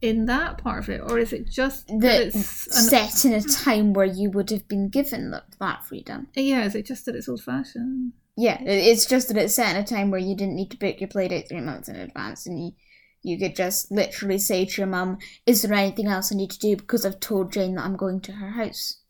in 0.00 0.26
that 0.26 0.58
part 0.58 0.84
of 0.84 0.88
it, 0.88 1.00
or 1.00 1.18
is 1.18 1.32
it 1.32 1.48
just 1.48 1.88
that 1.88 2.22
it's 2.22 2.66
an, 2.66 2.72
set 2.72 3.24
in 3.24 3.32
a 3.32 3.40
hmm. 3.40 3.48
time 3.48 3.92
where 3.92 4.06
you 4.06 4.30
would 4.30 4.50
have 4.50 4.68
been 4.68 4.88
given 4.88 5.30
that, 5.32 5.44
that 5.58 5.84
freedom. 5.84 6.28
yeah? 6.34 6.64
Is 6.64 6.74
it 6.74 6.86
just 6.86 7.06
that 7.06 7.16
it's 7.16 7.28
old 7.28 7.42
fashioned? 7.42 8.12
Yeah, 8.36 8.62
it's 8.62 9.06
just 9.06 9.28
that 9.28 9.36
it's 9.36 9.54
set 9.54 9.74
in 9.74 9.82
a 9.82 9.86
time 9.86 10.12
where 10.12 10.20
you 10.20 10.36
didn't 10.36 10.54
need 10.54 10.70
to 10.70 10.76
book 10.76 11.00
your 11.00 11.08
playdate 11.08 11.48
three 11.48 11.60
months 11.60 11.88
in 11.88 11.96
advance, 11.96 12.46
and 12.46 12.64
you 12.64 12.72
you 13.20 13.36
could 13.36 13.56
just 13.56 13.90
literally 13.90 14.38
say 14.38 14.64
to 14.64 14.80
your 14.80 14.86
mum, 14.86 15.18
"Is 15.44 15.62
there 15.62 15.74
anything 15.74 16.06
else 16.06 16.32
I 16.32 16.36
need 16.36 16.52
to 16.52 16.58
do?" 16.58 16.76
Because 16.76 17.04
I've 17.04 17.18
told 17.18 17.52
Jane 17.52 17.74
that 17.74 17.84
I'm 17.84 17.96
going 17.96 18.20
to 18.22 18.32
her 18.32 18.50
house. 18.50 19.00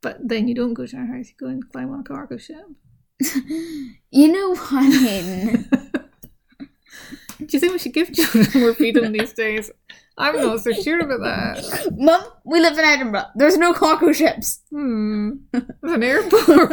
But 0.00 0.28
then 0.28 0.48
you 0.48 0.54
don't 0.56 0.74
go 0.74 0.86
to 0.86 0.96
her 0.96 1.06
house; 1.06 1.28
you 1.28 1.34
go 1.38 1.46
and 1.46 1.70
climb 1.70 1.92
on 1.92 2.00
a 2.00 2.02
cargo 2.02 2.38
ship. 2.38 2.66
You 4.14 4.30
know 4.30 4.50
what 4.50 4.72
I 4.72 4.88
mean? 4.88 5.70
Do 7.46 7.56
you 7.56 7.60
think 7.60 7.72
we 7.72 7.78
should 7.78 7.92
give 7.92 8.12
children 8.12 8.46
more 8.62 8.74
freedom 8.74 9.12
these 9.12 9.32
days? 9.32 9.70
I'm 10.18 10.36
not 10.36 10.60
so 10.60 10.72
sure 10.72 11.00
about 11.00 11.20
that. 11.20 11.92
Mum, 11.96 12.22
we 12.44 12.60
live 12.60 12.74
in 12.78 12.84
Edinburgh. 12.84 13.24
There's 13.34 13.56
no 13.56 13.72
cargo 13.72 14.12
ships. 14.12 14.60
Hmm. 14.70 15.30
There's 15.52 15.92
an 15.94 16.02
airport. 16.02 16.72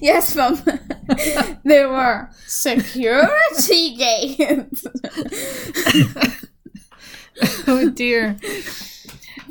yes, 0.00 0.36
Mum. 0.36 0.62
there 1.64 1.88
were 1.88 2.30
security 2.46 3.96
gates. 3.96 4.86
oh 7.66 7.90
dear. 7.90 8.36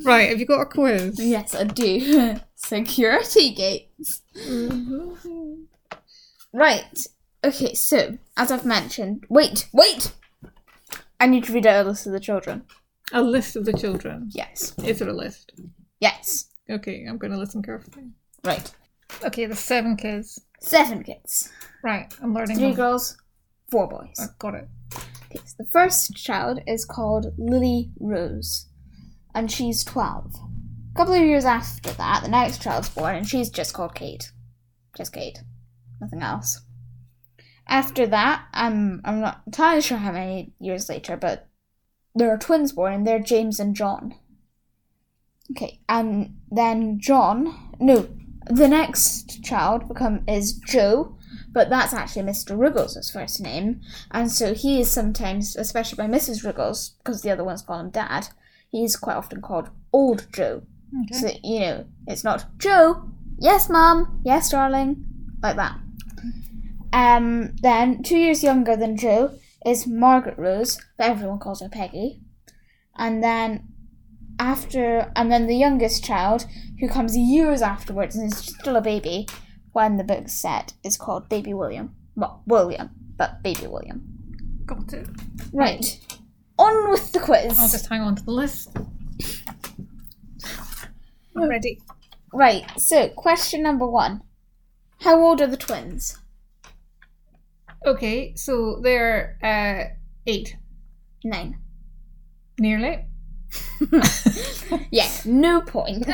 Right, 0.04 0.30
have 0.30 0.40
you 0.40 0.46
got 0.46 0.62
a 0.62 0.66
quiz? 0.66 1.20
yes, 1.20 1.54
I 1.56 1.66
do. 1.66 2.40
security 2.56 3.54
gates. 3.54 4.22
Right. 6.54 7.08
Okay, 7.48 7.74
so, 7.76 8.18
as 8.36 8.52
I've 8.52 8.66
mentioned. 8.66 9.24
Wait, 9.30 9.70
wait! 9.72 10.12
I 11.18 11.28
need 11.28 11.46
to 11.46 11.54
read 11.54 11.66
out 11.66 11.86
a 11.86 11.90
list 11.90 12.06
of 12.06 12.12
the 12.12 12.20
children. 12.20 12.66
A 13.14 13.22
list 13.22 13.56
of 13.56 13.64
the 13.64 13.72
children. 13.72 14.30
Yes. 14.34 14.76
Is 14.84 15.00
there 15.00 15.08
a 15.08 15.14
list? 15.14 15.54
Yes. 16.02 16.50
Okay, 16.70 17.06
I'm 17.08 17.18
going 17.18 17.32
to 17.32 17.38
listen 17.38 17.64
carefully. 17.64 18.08
Right. 18.44 18.70
Okay, 19.24 19.46
there's 19.46 19.62
seven 19.62 19.96
kids. 19.96 20.42
Seven 20.60 21.06
kids. 21.06 21.50
Right, 21.86 22.14
I'm 22.22 22.34
learning. 22.34 22.58
Three 22.58 22.68
them. 22.68 22.76
girls, 22.76 23.16
four 23.72 23.88
boys. 23.88 24.16
I 24.20 24.26
got 24.40 24.56
it. 24.56 24.68
Okay, 25.32 25.40
so 25.46 25.56
the 25.58 25.70
first 25.72 26.18
child 26.18 26.60
is 26.68 26.84
called 26.84 27.34
Lily 27.38 27.92
Rose, 27.98 28.68
and 29.34 29.50
she's 29.50 29.86
12. 29.86 30.36
A 30.36 30.98
couple 30.98 31.14
of 31.14 31.22
years 31.22 31.46
after 31.46 31.92
that, 31.92 32.24
the 32.24 32.30
next 32.30 32.62
child's 32.62 32.90
born, 32.90 33.16
and 33.16 33.26
she's 33.26 33.50
just 33.50 33.74
called 33.74 33.96
Kate. 33.96 34.34
Just 34.98 35.14
Kate. 35.14 35.40
Nothing 36.02 36.22
else. 36.22 36.62
After 37.68 38.08
that, 38.08 38.46
I'm, 38.54 39.02
I'm 39.04 39.20
not 39.20 39.42
entirely 39.46 39.82
sure 39.82 39.98
how 39.98 40.12
many 40.12 40.54
years 40.60 40.90
later, 40.90 41.18
but 41.18 41.48
there 42.16 42.32
are 42.32 42.38
twins 42.38 42.72
born, 42.72 42.94
and 42.94 43.08
they're 43.08 43.20
James 43.20 43.60
and 43.60 43.76
John. 43.76 44.16
Okay, 45.52 45.80
and 45.88 46.36
then 46.52 47.00
John, 47.00 47.74
no, 47.80 48.10
the 48.50 48.68
next 48.68 49.44
child 49.44 49.88
become 49.88 50.24
is 50.28 50.54
Joe, 50.54 51.18
but 51.52 51.70
that's 51.70 51.94
actually 51.94 52.24
Mr. 52.24 52.58
Ruggles' 52.58 53.12
first 53.12 53.42
name, 53.42 53.82
and 54.12 54.32
so 54.32 54.54
he 54.54 54.82
is 54.82 54.92
sometimes, 54.92 55.56
especially 55.56 55.98
by 55.98 56.08
Mrs. 56.08 56.46
Ruggles, 56.46 56.96
because 57.00 57.22
the 57.22 57.32
other 57.32 57.44
ones 57.44 57.62
call 57.62 57.80
him 57.80 57.90
Dad, 57.90 58.30
he's 58.70 58.96
quite 58.96 59.16
often 59.16 59.42
called 59.42 59.70
Old 59.94 60.28
Joe. 60.34 60.64
Okay. 61.04 61.20
So, 61.20 61.30
you 61.44 61.60
know, 61.60 61.86
it's 62.08 62.24
not 62.24 62.46
Joe, 62.58 63.10
yes, 63.38 63.70
Mum, 63.70 64.22
yes, 64.24 64.50
darling, 64.52 65.06
like 65.42 65.56
that. 65.58 65.78
Um, 66.94 67.56
then, 67.62 68.04
two 68.04 68.18
years 68.18 68.44
younger 68.44 68.76
than 68.76 68.98
Joe 68.98 69.38
is 69.66 69.88
Margaret 69.88 70.38
Rose, 70.38 70.80
but 70.98 71.08
everyone 71.08 71.40
calls 71.40 71.62
her 71.62 71.70
Peggy. 71.70 72.22
And 72.98 73.24
then, 73.24 73.68
after, 74.40 75.12
and 75.16 75.32
then 75.32 75.48
the 75.48 75.56
youngest 75.56 76.04
child, 76.04 76.46
who 76.80 76.88
comes 76.88 77.18
years 77.18 77.62
afterwards 77.62 78.16
and 78.16 78.32
is 78.32 78.38
still 78.38 78.76
a 78.76 78.82
baby 78.82 79.28
when 79.74 79.98
the 79.98 80.04
book's 80.04 80.34
set, 80.34 80.74
is 80.84 80.98
called 80.98 81.30
Baby 81.30 81.54
William. 81.54 81.96
Well, 82.16 82.44
William, 82.46 82.92
but 83.18 83.44
Baby 83.44 83.68
William. 83.68 84.04
Got 84.66 84.94
it. 84.94 85.08
Right. 85.54 86.00
On 86.58 86.90
with 86.92 87.12
the 87.12 87.20
quiz. 87.20 87.60
I'll 87.60 87.70
just 87.70 87.88
hang 87.88 88.02
on 88.02 88.16
to 88.16 88.24
the 88.24 88.32
list. 88.32 88.76
I'm 91.36 91.50
ready. 91.50 91.80
Right, 92.34 92.66
so 92.80 93.10
question 93.10 93.62
number 93.62 93.86
one. 93.88 94.22
How 95.02 95.22
old 95.22 95.42
are 95.42 95.48
the 95.48 95.58
twins? 95.58 96.18
Okay, 97.88 98.36
so 98.36 98.82
there 98.84 99.38
are 99.42 99.80
uh, 99.80 99.86
eight. 100.26 100.58
Nine. 101.24 101.58
Nearly. 102.60 103.06
Yeah, 104.92 105.10
no 105.24 105.62
point. 105.62 106.06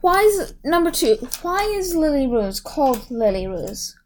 why 0.00 0.20
is 0.20 0.54
number 0.64 0.92
two? 0.92 1.16
Why 1.42 1.64
is 1.64 1.96
Lily 1.96 2.28
Rose 2.28 2.60
called 2.60 3.10
Lily 3.10 3.48
Rose? 3.48 3.96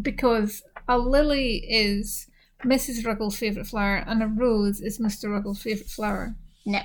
Because 0.00 0.62
a 0.88 0.96
lily 0.98 1.56
is 1.68 2.26
Mrs. 2.64 3.04
Ruggles' 3.04 3.36
favourite 3.36 3.66
flower 3.66 3.96
and 3.96 4.22
a 4.22 4.26
rose 4.26 4.80
is 4.80 4.98
Mr. 4.98 5.30
Ruggles' 5.30 5.60
favourite 5.62 5.90
flower. 5.90 6.34
No. 6.64 6.80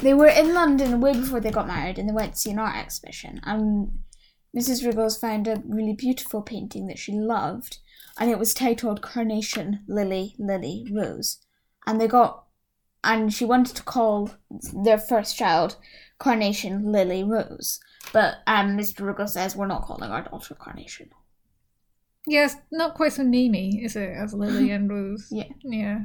They 0.00 0.14
were 0.14 0.28
in 0.28 0.54
London 0.54 1.00
way 1.00 1.12
before 1.12 1.40
they 1.40 1.50
got 1.50 1.66
married 1.66 1.98
and 1.98 2.08
they 2.08 2.12
went 2.12 2.34
to 2.34 2.38
see 2.38 2.50
an 2.50 2.58
art 2.58 2.76
exhibition. 2.76 3.40
And 3.44 3.98
Mrs. 4.56 4.84
Ruggles 4.84 5.18
found 5.18 5.46
a 5.46 5.62
really 5.66 5.94
beautiful 5.94 6.42
painting 6.42 6.86
that 6.86 6.98
she 6.98 7.12
loved, 7.12 7.78
and 8.18 8.30
it 8.30 8.38
was 8.38 8.54
titled 8.54 9.02
Carnation, 9.02 9.84
Lily, 9.86 10.34
Lily, 10.38 10.86
Rose. 10.90 11.38
And 11.86 12.00
they 12.00 12.08
got, 12.08 12.44
and 13.04 13.32
she 13.32 13.44
wanted 13.44 13.76
to 13.76 13.82
call 13.82 14.30
their 14.72 14.98
first 14.98 15.36
child 15.36 15.76
Carnation, 16.18 16.90
Lily, 16.90 17.22
Rose. 17.22 17.80
But 18.12 18.36
um, 18.46 18.76
Mr. 18.76 19.06
Ruggles 19.06 19.34
says 19.34 19.54
we're 19.54 19.66
not 19.66 19.82
calling 19.82 20.10
our 20.10 20.22
daughter 20.22 20.54
Carnation. 20.54 21.10
Yes, 22.26 22.56
not 22.72 22.94
quite 22.94 23.12
so 23.12 23.22
namey, 23.22 23.84
is 23.84 23.96
it, 23.96 24.10
as 24.10 24.34
Lily 24.34 24.70
and 24.72 24.90
Rose? 24.90 25.28
Yeah. 25.30 25.48
Yeah. 25.62 26.00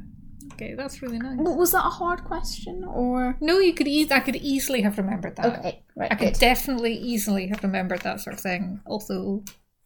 Okay, 0.51 0.73
that's 0.75 1.01
really 1.01 1.17
nice. 1.17 1.37
W- 1.37 1.57
Was 1.57 1.71
that 1.71 1.85
a 1.85 1.89
hard 1.89 2.23
question 2.25 2.83
or? 2.83 3.37
No, 3.41 3.59
you 3.59 3.73
could 3.73 3.87
eas- 3.87 4.11
I 4.11 4.19
could 4.19 4.35
easily 4.35 4.81
have 4.81 4.97
remembered 4.97 5.35
that. 5.37 5.59
Okay, 5.59 5.83
right, 5.95 6.11
I 6.11 6.15
could 6.15 6.33
good. 6.33 6.39
definitely 6.39 6.93
easily 6.95 7.47
have 7.47 7.63
remembered 7.63 8.01
that 8.01 8.19
sort 8.19 8.35
of 8.35 8.39
thing, 8.41 8.81
although 8.85 9.43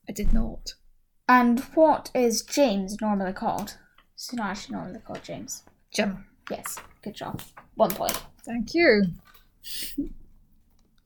I 0.10 0.12
did 0.12 0.34
not. 0.34 0.74
And 1.30 1.60
what 1.76 2.10
is 2.16 2.42
James 2.42 2.98
normally 3.02 3.34
called? 3.34 3.78
He's 4.16 4.34
not 4.34 4.48
actually 4.52 4.76
normally 4.78 5.00
called 5.00 5.24
James. 5.24 5.64
Jim. 5.94 6.26
Yes, 6.50 6.78
good 7.04 7.14
job. 7.16 7.42
One 7.76 7.92
point. 7.92 8.22
Thank 8.46 8.74
you. 8.74 9.04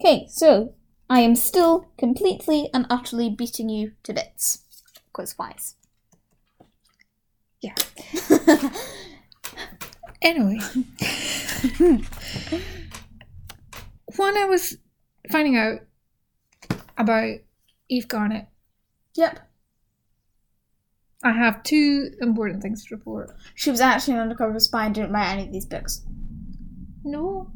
Okay, 0.04 0.26
so 0.32 0.74
I 1.12 1.20
am 1.20 1.36
still 1.36 1.88
completely 2.00 2.72
and 2.74 2.88
utterly 2.90 3.30
beating 3.30 3.70
you 3.70 3.92
to 4.02 4.14
bits. 4.14 4.64
Quiz 5.14 5.38
wise. 5.38 5.76
Yeah. 7.62 7.76
Anyway. 10.22 10.60
when 14.18 14.38
I 14.38 14.46
was 14.46 14.78
finding 15.32 15.58
out 15.58 15.80
about 16.98 17.38
Eve 17.90 18.08
Garnett, 18.08 18.48
Yep. 19.16 19.40
I 21.24 21.32
have 21.34 21.64
two 21.64 22.12
important 22.20 22.62
things 22.62 22.86
to 22.86 22.96
report. 22.96 23.32
She 23.54 23.70
was 23.70 23.82
actually 23.82 24.16
an 24.16 24.22
undercover 24.22 24.60
spy 24.60 24.86
and 24.86 24.96
didn't 24.96 25.12
write 25.12 25.32
any 25.34 25.46
of 25.46 25.54
these 25.54 25.66
books. 25.66 26.02
No, 27.04 27.52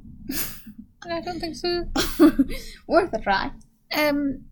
I 1.03 1.21
don't 1.21 1.39
think 1.39 1.55
so. 1.55 1.85
Worth 2.87 3.13
a 3.13 3.19
try. 3.19 3.51
Um, 3.95 4.45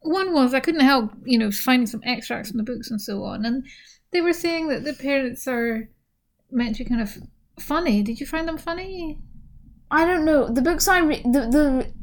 one 0.00 0.32
was 0.32 0.54
I 0.54 0.60
couldn't 0.60 0.82
help, 0.84 1.12
you 1.24 1.38
know, 1.38 1.50
finding 1.50 1.86
some 1.86 2.02
extracts 2.04 2.50
from 2.50 2.58
the 2.58 2.64
books 2.64 2.90
and 2.90 3.00
so 3.00 3.24
on, 3.24 3.44
and 3.44 3.66
they 4.12 4.20
were 4.20 4.32
saying 4.32 4.68
that 4.68 4.84
the 4.84 4.92
parents 4.92 5.48
are 5.48 5.88
meant 6.50 6.76
to 6.76 6.84
kind 6.84 7.00
of 7.00 7.16
funny. 7.60 8.02
Did 8.02 8.20
you 8.20 8.26
find 8.26 8.48
them 8.48 8.58
funny? 8.58 9.18
I 9.90 10.04
don't 10.04 10.24
know. 10.24 10.48
The 10.48 10.62
books 10.62 10.86
I 10.86 11.00
read, 11.00 11.24
the, 11.24 11.40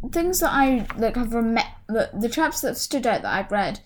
the 0.01 0.09
things 0.11 0.41
that 0.41 0.51
I 0.51 0.85
like 0.97 1.15
have 1.15 1.33
rem- 1.33 1.57
the, 1.87 2.09
the 2.13 2.29
chapters 2.29 2.61
that 2.61 2.67
have 2.69 2.77
stood 2.77 3.07
out 3.07 3.21
that 3.21 3.33
I've 3.33 3.51
read 3.51 3.79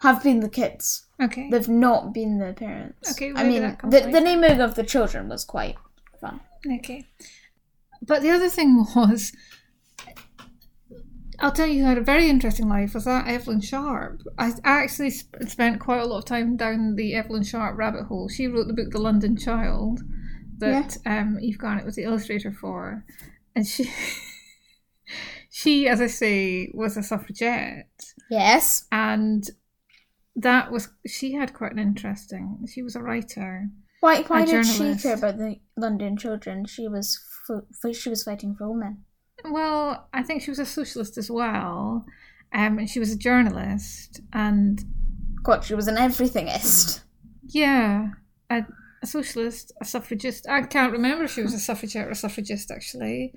have 0.00 0.22
been 0.22 0.40
the 0.40 0.48
kids. 0.48 1.06
Okay. 1.20 1.48
They've 1.50 1.68
not 1.68 2.14
been 2.14 2.38
the 2.38 2.52
parents. 2.52 3.12
Okay, 3.12 3.32
I 3.34 3.44
mean, 3.44 3.76
the, 3.84 4.08
the 4.12 4.20
naming 4.20 4.60
of 4.60 4.74
the 4.74 4.84
children 4.84 5.28
was 5.28 5.44
quite 5.44 5.76
fun. 6.20 6.40
Okay. 6.78 7.06
But 8.00 8.22
the 8.22 8.30
other 8.30 8.48
thing 8.48 8.86
was, 8.96 9.32
I'll 11.40 11.52
tell 11.52 11.66
you 11.66 11.82
who 11.82 11.88
had 11.88 11.98
a 11.98 12.02
very 12.02 12.28
interesting 12.28 12.68
life 12.68 12.94
was 12.94 13.04
that 13.04 13.26
Evelyn 13.26 13.60
Sharp. 13.60 14.22
I 14.38 14.52
actually 14.64 15.10
sp- 15.10 15.48
spent 15.48 15.80
quite 15.80 16.00
a 16.00 16.06
lot 16.06 16.18
of 16.18 16.24
time 16.24 16.56
down 16.56 16.94
the 16.94 17.14
Evelyn 17.14 17.42
Sharp 17.42 17.76
rabbit 17.76 18.04
hole. 18.04 18.28
She 18.28 18.46
wrote 18.46 18.68
the 18.68 18.74
book 18.74 18.90
The 18.90 19.00
London 19.00 19.36
Child 19.36 20.00
that 20.66 20.96
um, 21.06 21.38
Eve 21.40 21.58
Garnett 21.58 21.84
was 21.84 21.96
the 21.96 22.04
illustrator 22.04 22.52
for. 22.52 23.04
And 23.54 23.66
she, 23.66 23.90
she, 25.50 25.88
as 25.88 26.00
I 26.00 26.06
say, 26.06 26.70
was 26.74 26.96
a 26.96 27.02
suffragette. 27.02 27.88
Yes. 28.30 28.86
And 28.90 29.48
that 30.36 30.72
was, 30.72 30.88
she 31.06 31.34
had 31.34 31.52
quite 31.54 31.72
an 31.72 31.78
interesting, 31.78 32.66
she 32.72 32.82
was 32.82 32.96
a 32.96 33.02
writer. 33.02 33.68
Why? 34.00 34.22
Why 34.22 34.42
A 34.42 34.46
did 34.46 34.66
she 34.66 34.96
care 34.96 35.14
about 35.14 35.38
the 35.38 35.60
London 35.76 36.16
children? 36.16 36.64
She 36.66 36.88
was 36.88 37.20
f- 37.48 37.94
she 37.96 38.08
was 38.08 38.24
fighting 38.24 38.56
for 38.56 38.68
women. 38.68 39.04
Well, 39.48 40.08
I 40.12 40.24
think 40.24 40.42
she 40.42 40.50
was 40.50 40.58
a 40.58 40.66
socialist 40.66 41.16
as 41.18 41.30
well, 41.30 42.04
um, 42.52 42.78
and 42.78 42.90
she 42.90 42.98
was 42.98 43.12
a 43.12 43.16
journalist, 43.16 44.20
and 44.32 44.82
God, 45.44 45.62
she 45.62 45.76
was 45.76 45.86
an 45.86 45.94
everythingist. 45.96 47.02
yeah, 47.46 48.08
a, 48.50 48.64
a 49.02 49.06
socialist, 49.06 49.72
a 49.80 49.84
suffragist. 49.84 50.46
I 50.48 50.62
can't 50.62 50.92
remember 50.92 51.24
if 51.24 51.32
she 51.32 51.42
was 51.42 51.54
a 51.54 51.58
suffragette 51.58 52.06
or 52.06 52.10
a 52.10 52.14
suffragist 52.14 52.70
actually. 52.70 53.34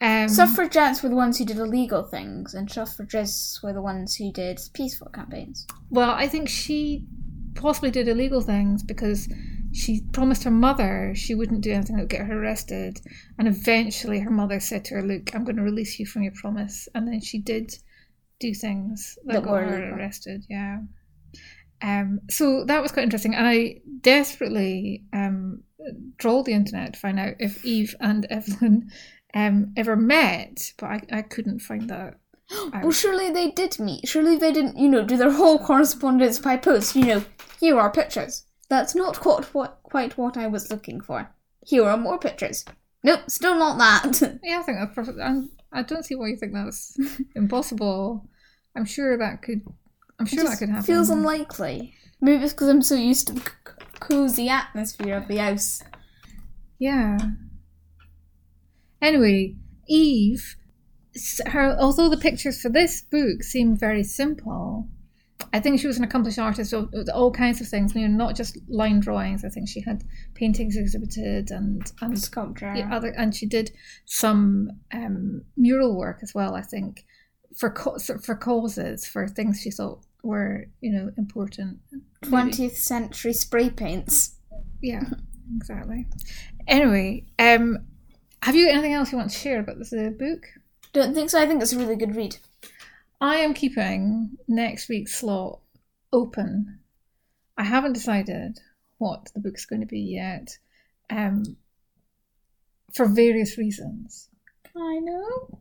Um, 0.00 0.28
Suffragettes 0.28 1.02
were 1.02 1.08
the 1.08 1.14
ones 1.14 1.38
who 1.38 1.46
did 1.46 1.56
illegal 1.56 2.02
things, 2.02 2.52
and 2.52 2.70
suffragists 2.70 3.62
were 3.62 3.72
the 3.72 3.80
ones 3.80 4.14
who 4.16 4.30
did 4.30 4.60
peaceful 4.74 5.08
campaigns. 5.08 5.66
well, 5.88 6.10
I 6.10 6.28
think 6.28 6.50
she 6.50 7.06
possibly 7.54 7.90
did 7.90 8.06
illegal 8.06 8.42
things 8.42 8.82
because 8.82 9.26
she 9.72 10.02
promised 10.12 10.44
her 10.44 10.50
mother 10.50 11.14
she 11.14 11.34
wouldn't 11.34 11.62
do 11.62 11.72
anything 11.72 11.96
that 11.96 12.02
would 12.02 12.10
get 12.10 12.26
her 12.26 12.42
arrested, 12.42 13.00
and 13.38 13.48
eventually 13.48 14.20
her 14.20 14.30
mother 14.30 14.60
said 14.60 14.84
to 14.86 14.96
her, 14.96 15.02
"Look, 15.02 15.34
I'm 15.34 15.44
going 15.44 15.56
to 15.56 15.62
release 15.62 15.98
you 15.98 16.04
from 16.04 16.22
your 16.24 16.32
promise," 16.32 16.88
and 16.94 17.08
then 17.08 17.20
she 17.20 17.38
did 17.38 17.74
do 18.38 18.52
things 18.52 19.16
that, 19.24 19.34
That 19.34 19.44
got 19.44 19.62
her 19.62 19.94
arrested. 19.94 20.44
Yeah. 20.50 20.80
Um, 21.82 22.20
so 22.30 22.64
that 22.64 22.82
was 22.82 22.92
quite 22.92 23.04
interesting, 23.04 23.34
and 23.34 23.46
I 23.46 23.80
desperately 24.00 25.04
um, 25.12 25.62
trawled 26.18 26.46
the 26.46 26.52
internet 26.52 26.94
to 26.94 27.00
find 27.00 27.18
out 27.18 27.34
if 27.38 27.64
Eve 27.64 27.94
and 28.00 28.26
Evelyn 28.30 28.90
um, 29.34 29.72
ever 29.76 29.96
met, 29.96 30.72
but 30.78 30.86
I, 30.86 31.02
I 31.12 31.22
couldn't 31.22 31.60
find 31.60 31.88
that. 31.90 32.18
Well, 32.72 32.92
surely 32.92 33.30
they 33.30 33.50
did 33.50 33.80
meet. 33.80 34.06
Surely 34.06 34.36
they 34.36 34.52
didn't, 34.52 34.78
you 34.78 34.88
know, 34.88 35.04
do 35.04 35.16
their 35.16 35.32
whole 35.32 35.58
correspondence 35.58 36.38
by 36.38 36.56
post. 36.56 36.94
You 36.94 37.04
know, 37.04 37.24
here 37.60 37.78
are 37.80 37.90
pictures. 37.90 38.44
That's 38.68 38.94
not 38.94 39.18
quite 39.18 39.52
what 39.52 39.80
quite 39.82 40.16
what 40.16 40.36
I 40.36 40.46
was 40.46 40.70
looking 40.70 41.00
for. 41.00 41.28
Here 41.64 41.84
are 41.84 41.96
more 41.96 42.18
pictures. 42.18 42.64
Nope, 43.02 43.22
still 43.28 43.56
not 43.56 43.78
that. 43.78 44.38
Yeah, 44.42 44.60
I 44.60 44.62
think 44.62 44.78
that's 44.78 44.94
perfect. 44.94 45.18
I'm, 45.22 45.50
I 45.72 45.82
don't 45.82 46.04
see 46.04 46.14
why 46.14 46.28
you 46.28 46.36
think 46.36 46.52
that's 46.52 46.96
impossible. 47.36 48.28
I'm 48.76 48.84
sure 48.84 49.16
that 49.16 49.42
could. 49.42 49.62
I'm 50.18 50.26
sure 50.26 50.44
that 50.44 50.58
could 50.58 50.68
happen. 50.68 50.84
Feels 50.84 51.10
unlikely. 51.10 51.94
Maybe 52.20 52.42
it's 52.44 52.52
because 52.52 52.68
I'm 52.68 52.82
so 52.82 52.94
used 52.94 53.26
to 53.28 53.34
the 53.34 53.40
c- 53.40 53.46
c- 53.66 53.86
cozy 54.00 54.48
atmosphere 54.48 55.16
of 55.16 55.28
the 55.28 55.36
house. 55.36 55.82
Yeah. 56.78 57.18
Anyway, 59.02 59.56
Eve, 59.88 60.56
her 61.46 61.76
although 61.78 62.08
the 62.08 62.16
pictures 62.16 62.60
for 62.60 62.68
this 62.70 63.02
book 63.02 63.42
seem 63.42 63.76
very 63.76 64.02
simple, 64.02 64.88
I 65.52 65.60
think 65.60 65.78
she 65.80 65.86
was 65.86 65.98
an 65.98 66.04
accomplished 66.04 66.38
artist 66.38 66.72
of 66.72 66.90
with 66.92 67.10
all 67.10 67.30
kinds 67.30 67.60
of 67.60 67.68
things. 67.68 67.94
You 67.94 68.08
know, 68.08 68.16
not 68.16 68.34
just 68.36 68.56
line 68.68 69.00
drawings. 69.00 69.44
I 69.44 69.50
think 69.50 69.68
she 69.68 69.80
had 69.82 70.02
paintings 70.34 70.76
exhibited 70.76 71.50
and 71.50 71.90
and 72.00 72.18
Sculpture. 72.18 72.74
yeah, 72.74 72.88
other 72.94 73.08
and 73.08 73.34
she 73.34 73.46
did 73.46 73.70
some 74.06 74.70
um, 74.92 75.42
mural 75.56 75.96
work 75.96 76.20
as 76.22 76.34
well. 76.34 76.54
I 76.54 76.62
think 76.62 77.04
for 77.54 77.70
co- 77.70 77.98
for 77.98 78.34
causes 78.34 79.06
for 79.06 79.28
things 79.28 79.60
she 79.60 79.70
thought 79.70 80.05
were 80.26 80.66
you 80.80 80.92
know 80.92 81.10
important. 81.16 81.78
20th 82.24 82.76
century 82.76 83.32
spray 83.32 83.70
paints. 83.70 84.36
yeah, 84.82 85.04
exactly. 85.56 86.06
Anyway, 86.66 87.24
um, 87.38 87.78
have 88.42 88.54
you 88.54 88.66
got 88.66 88.74
anything 88.74 88.94
else 88.94 89.12
you 89.12 89.18
want 89.18 89.30
to 89.30 89.38
share 89.38 89.60
about 89.60 89.78
this 89.78 89.92
uh, 89.92 90.10
book? 90.10 90.46
Don't 90.92 91.14
think 91.14 91.30
so. 91.30 91.40
I 91.40 91.46
think 91.46 91.62
it's 91.62 91.72
a 91.72 91.78
really 91.78 91.96
good 91.96 92.16
read. 92.16 92.36
I 93.20 93.36
am 93.36 93.54
keeping 93.54 94.36
next 94.48 94.88
week's 94.88 95.14
slot 95.14 95.60
open. 96.12 96.80
I 97.56 97.64
haven't 97.64 97.94
decided 97.94 98.58
what 98.98 99.30
the 99.34 99.40
book's 99.40 99.66
going 99.66 99.80
to 99.80 99.86
be 99.86 100.00
yet, 100.00 100.58
um, 101.10 101.56
for 102.94 103.06
various 103.06 103.56
reasons. 103.58 104.28
I 104.76 104.98
know. 105.00 105.60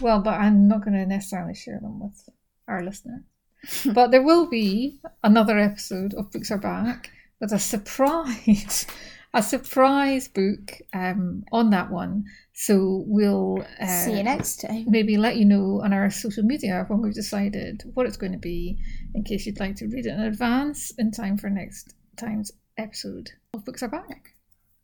Well, 0.00 0.20
but 0.20 0.40
I'm 0.40 0.68
not 0.68 0.84
going 0.84 0.94
to 0.94 1.06
necessarily 1.06 1.54
share 1.54 1.78
them 1.80 2.00
with 2.00 2.28
our 2.68 2.82
listeners. 2.82 3.22
but 3.92 4.10
there 4.10 4.22
will 4.22 4.48
be 4.48 5.00
another 5.22 5.58
episode 5.58 6.14
of 6.14 6.30
Books 6.30 6.50
Are 6.50 6.58
Back 6.58 7.10
with 7.40 7.52
a 7.52 7.58
surprise, 7.58 8.86
a 9.34 9.42
surprise 9.42 10.28
book 10.28 10.72
um, 10.92 11.44
on 11.52 11.70
that 11.70 11.90
one. 11.90 12.24
So 12.52 13.04
we'll 13.06 13.64
uh, 13.80 14.04
See 14.04 14.16
you 14.18 14.22
next 14.22 14.60
time. 14.60 14.84
maybe 14.88 15.16
let 15.16 15.36
you 15.36 15.44
know 15.44 15.80
on 15.82 15.92
our 15.92 16.10
social 16.10 16.42
media 16.42 16.84
when 16.88 17.00
we've 17.00 17.14
decided 17.14 17.82
what 17.94 18.06
it's 18.06 18.18
going 18.18 18.32
to 18.32 18.38
be, 18.38 18.78
in 19.14 19.24
case 19.24 19.46
you'd 19.46 19.60
like 19.60 19.76
to 19.76 19.86
read 19.86 20.06
it 20.06 20.10
in 20.10 20.20
advance 20.20 20.92
in 20.98 21.10
time 21.10 21.38
for 21.38 21.48
next 21.48 21.94
time's 22.16 22.52
episode 22.76 23.30
of 23.54 23.64
Books 23.64 23.82
Are 23.82 23.88
Back. 23.88 24.34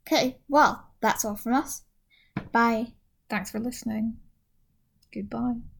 Okay, 0.06 0.38
well, 0.48 0.86
that's 1.00 1.24
all 1.24 1.36
from 1.36 1.54
us. 1.54 1.82
Bye. 2.52 2.92
Thanks 3.28 3.50
for 3.50 3.58
listening. 3.58 4.16
Goodbye. 5.12 5.75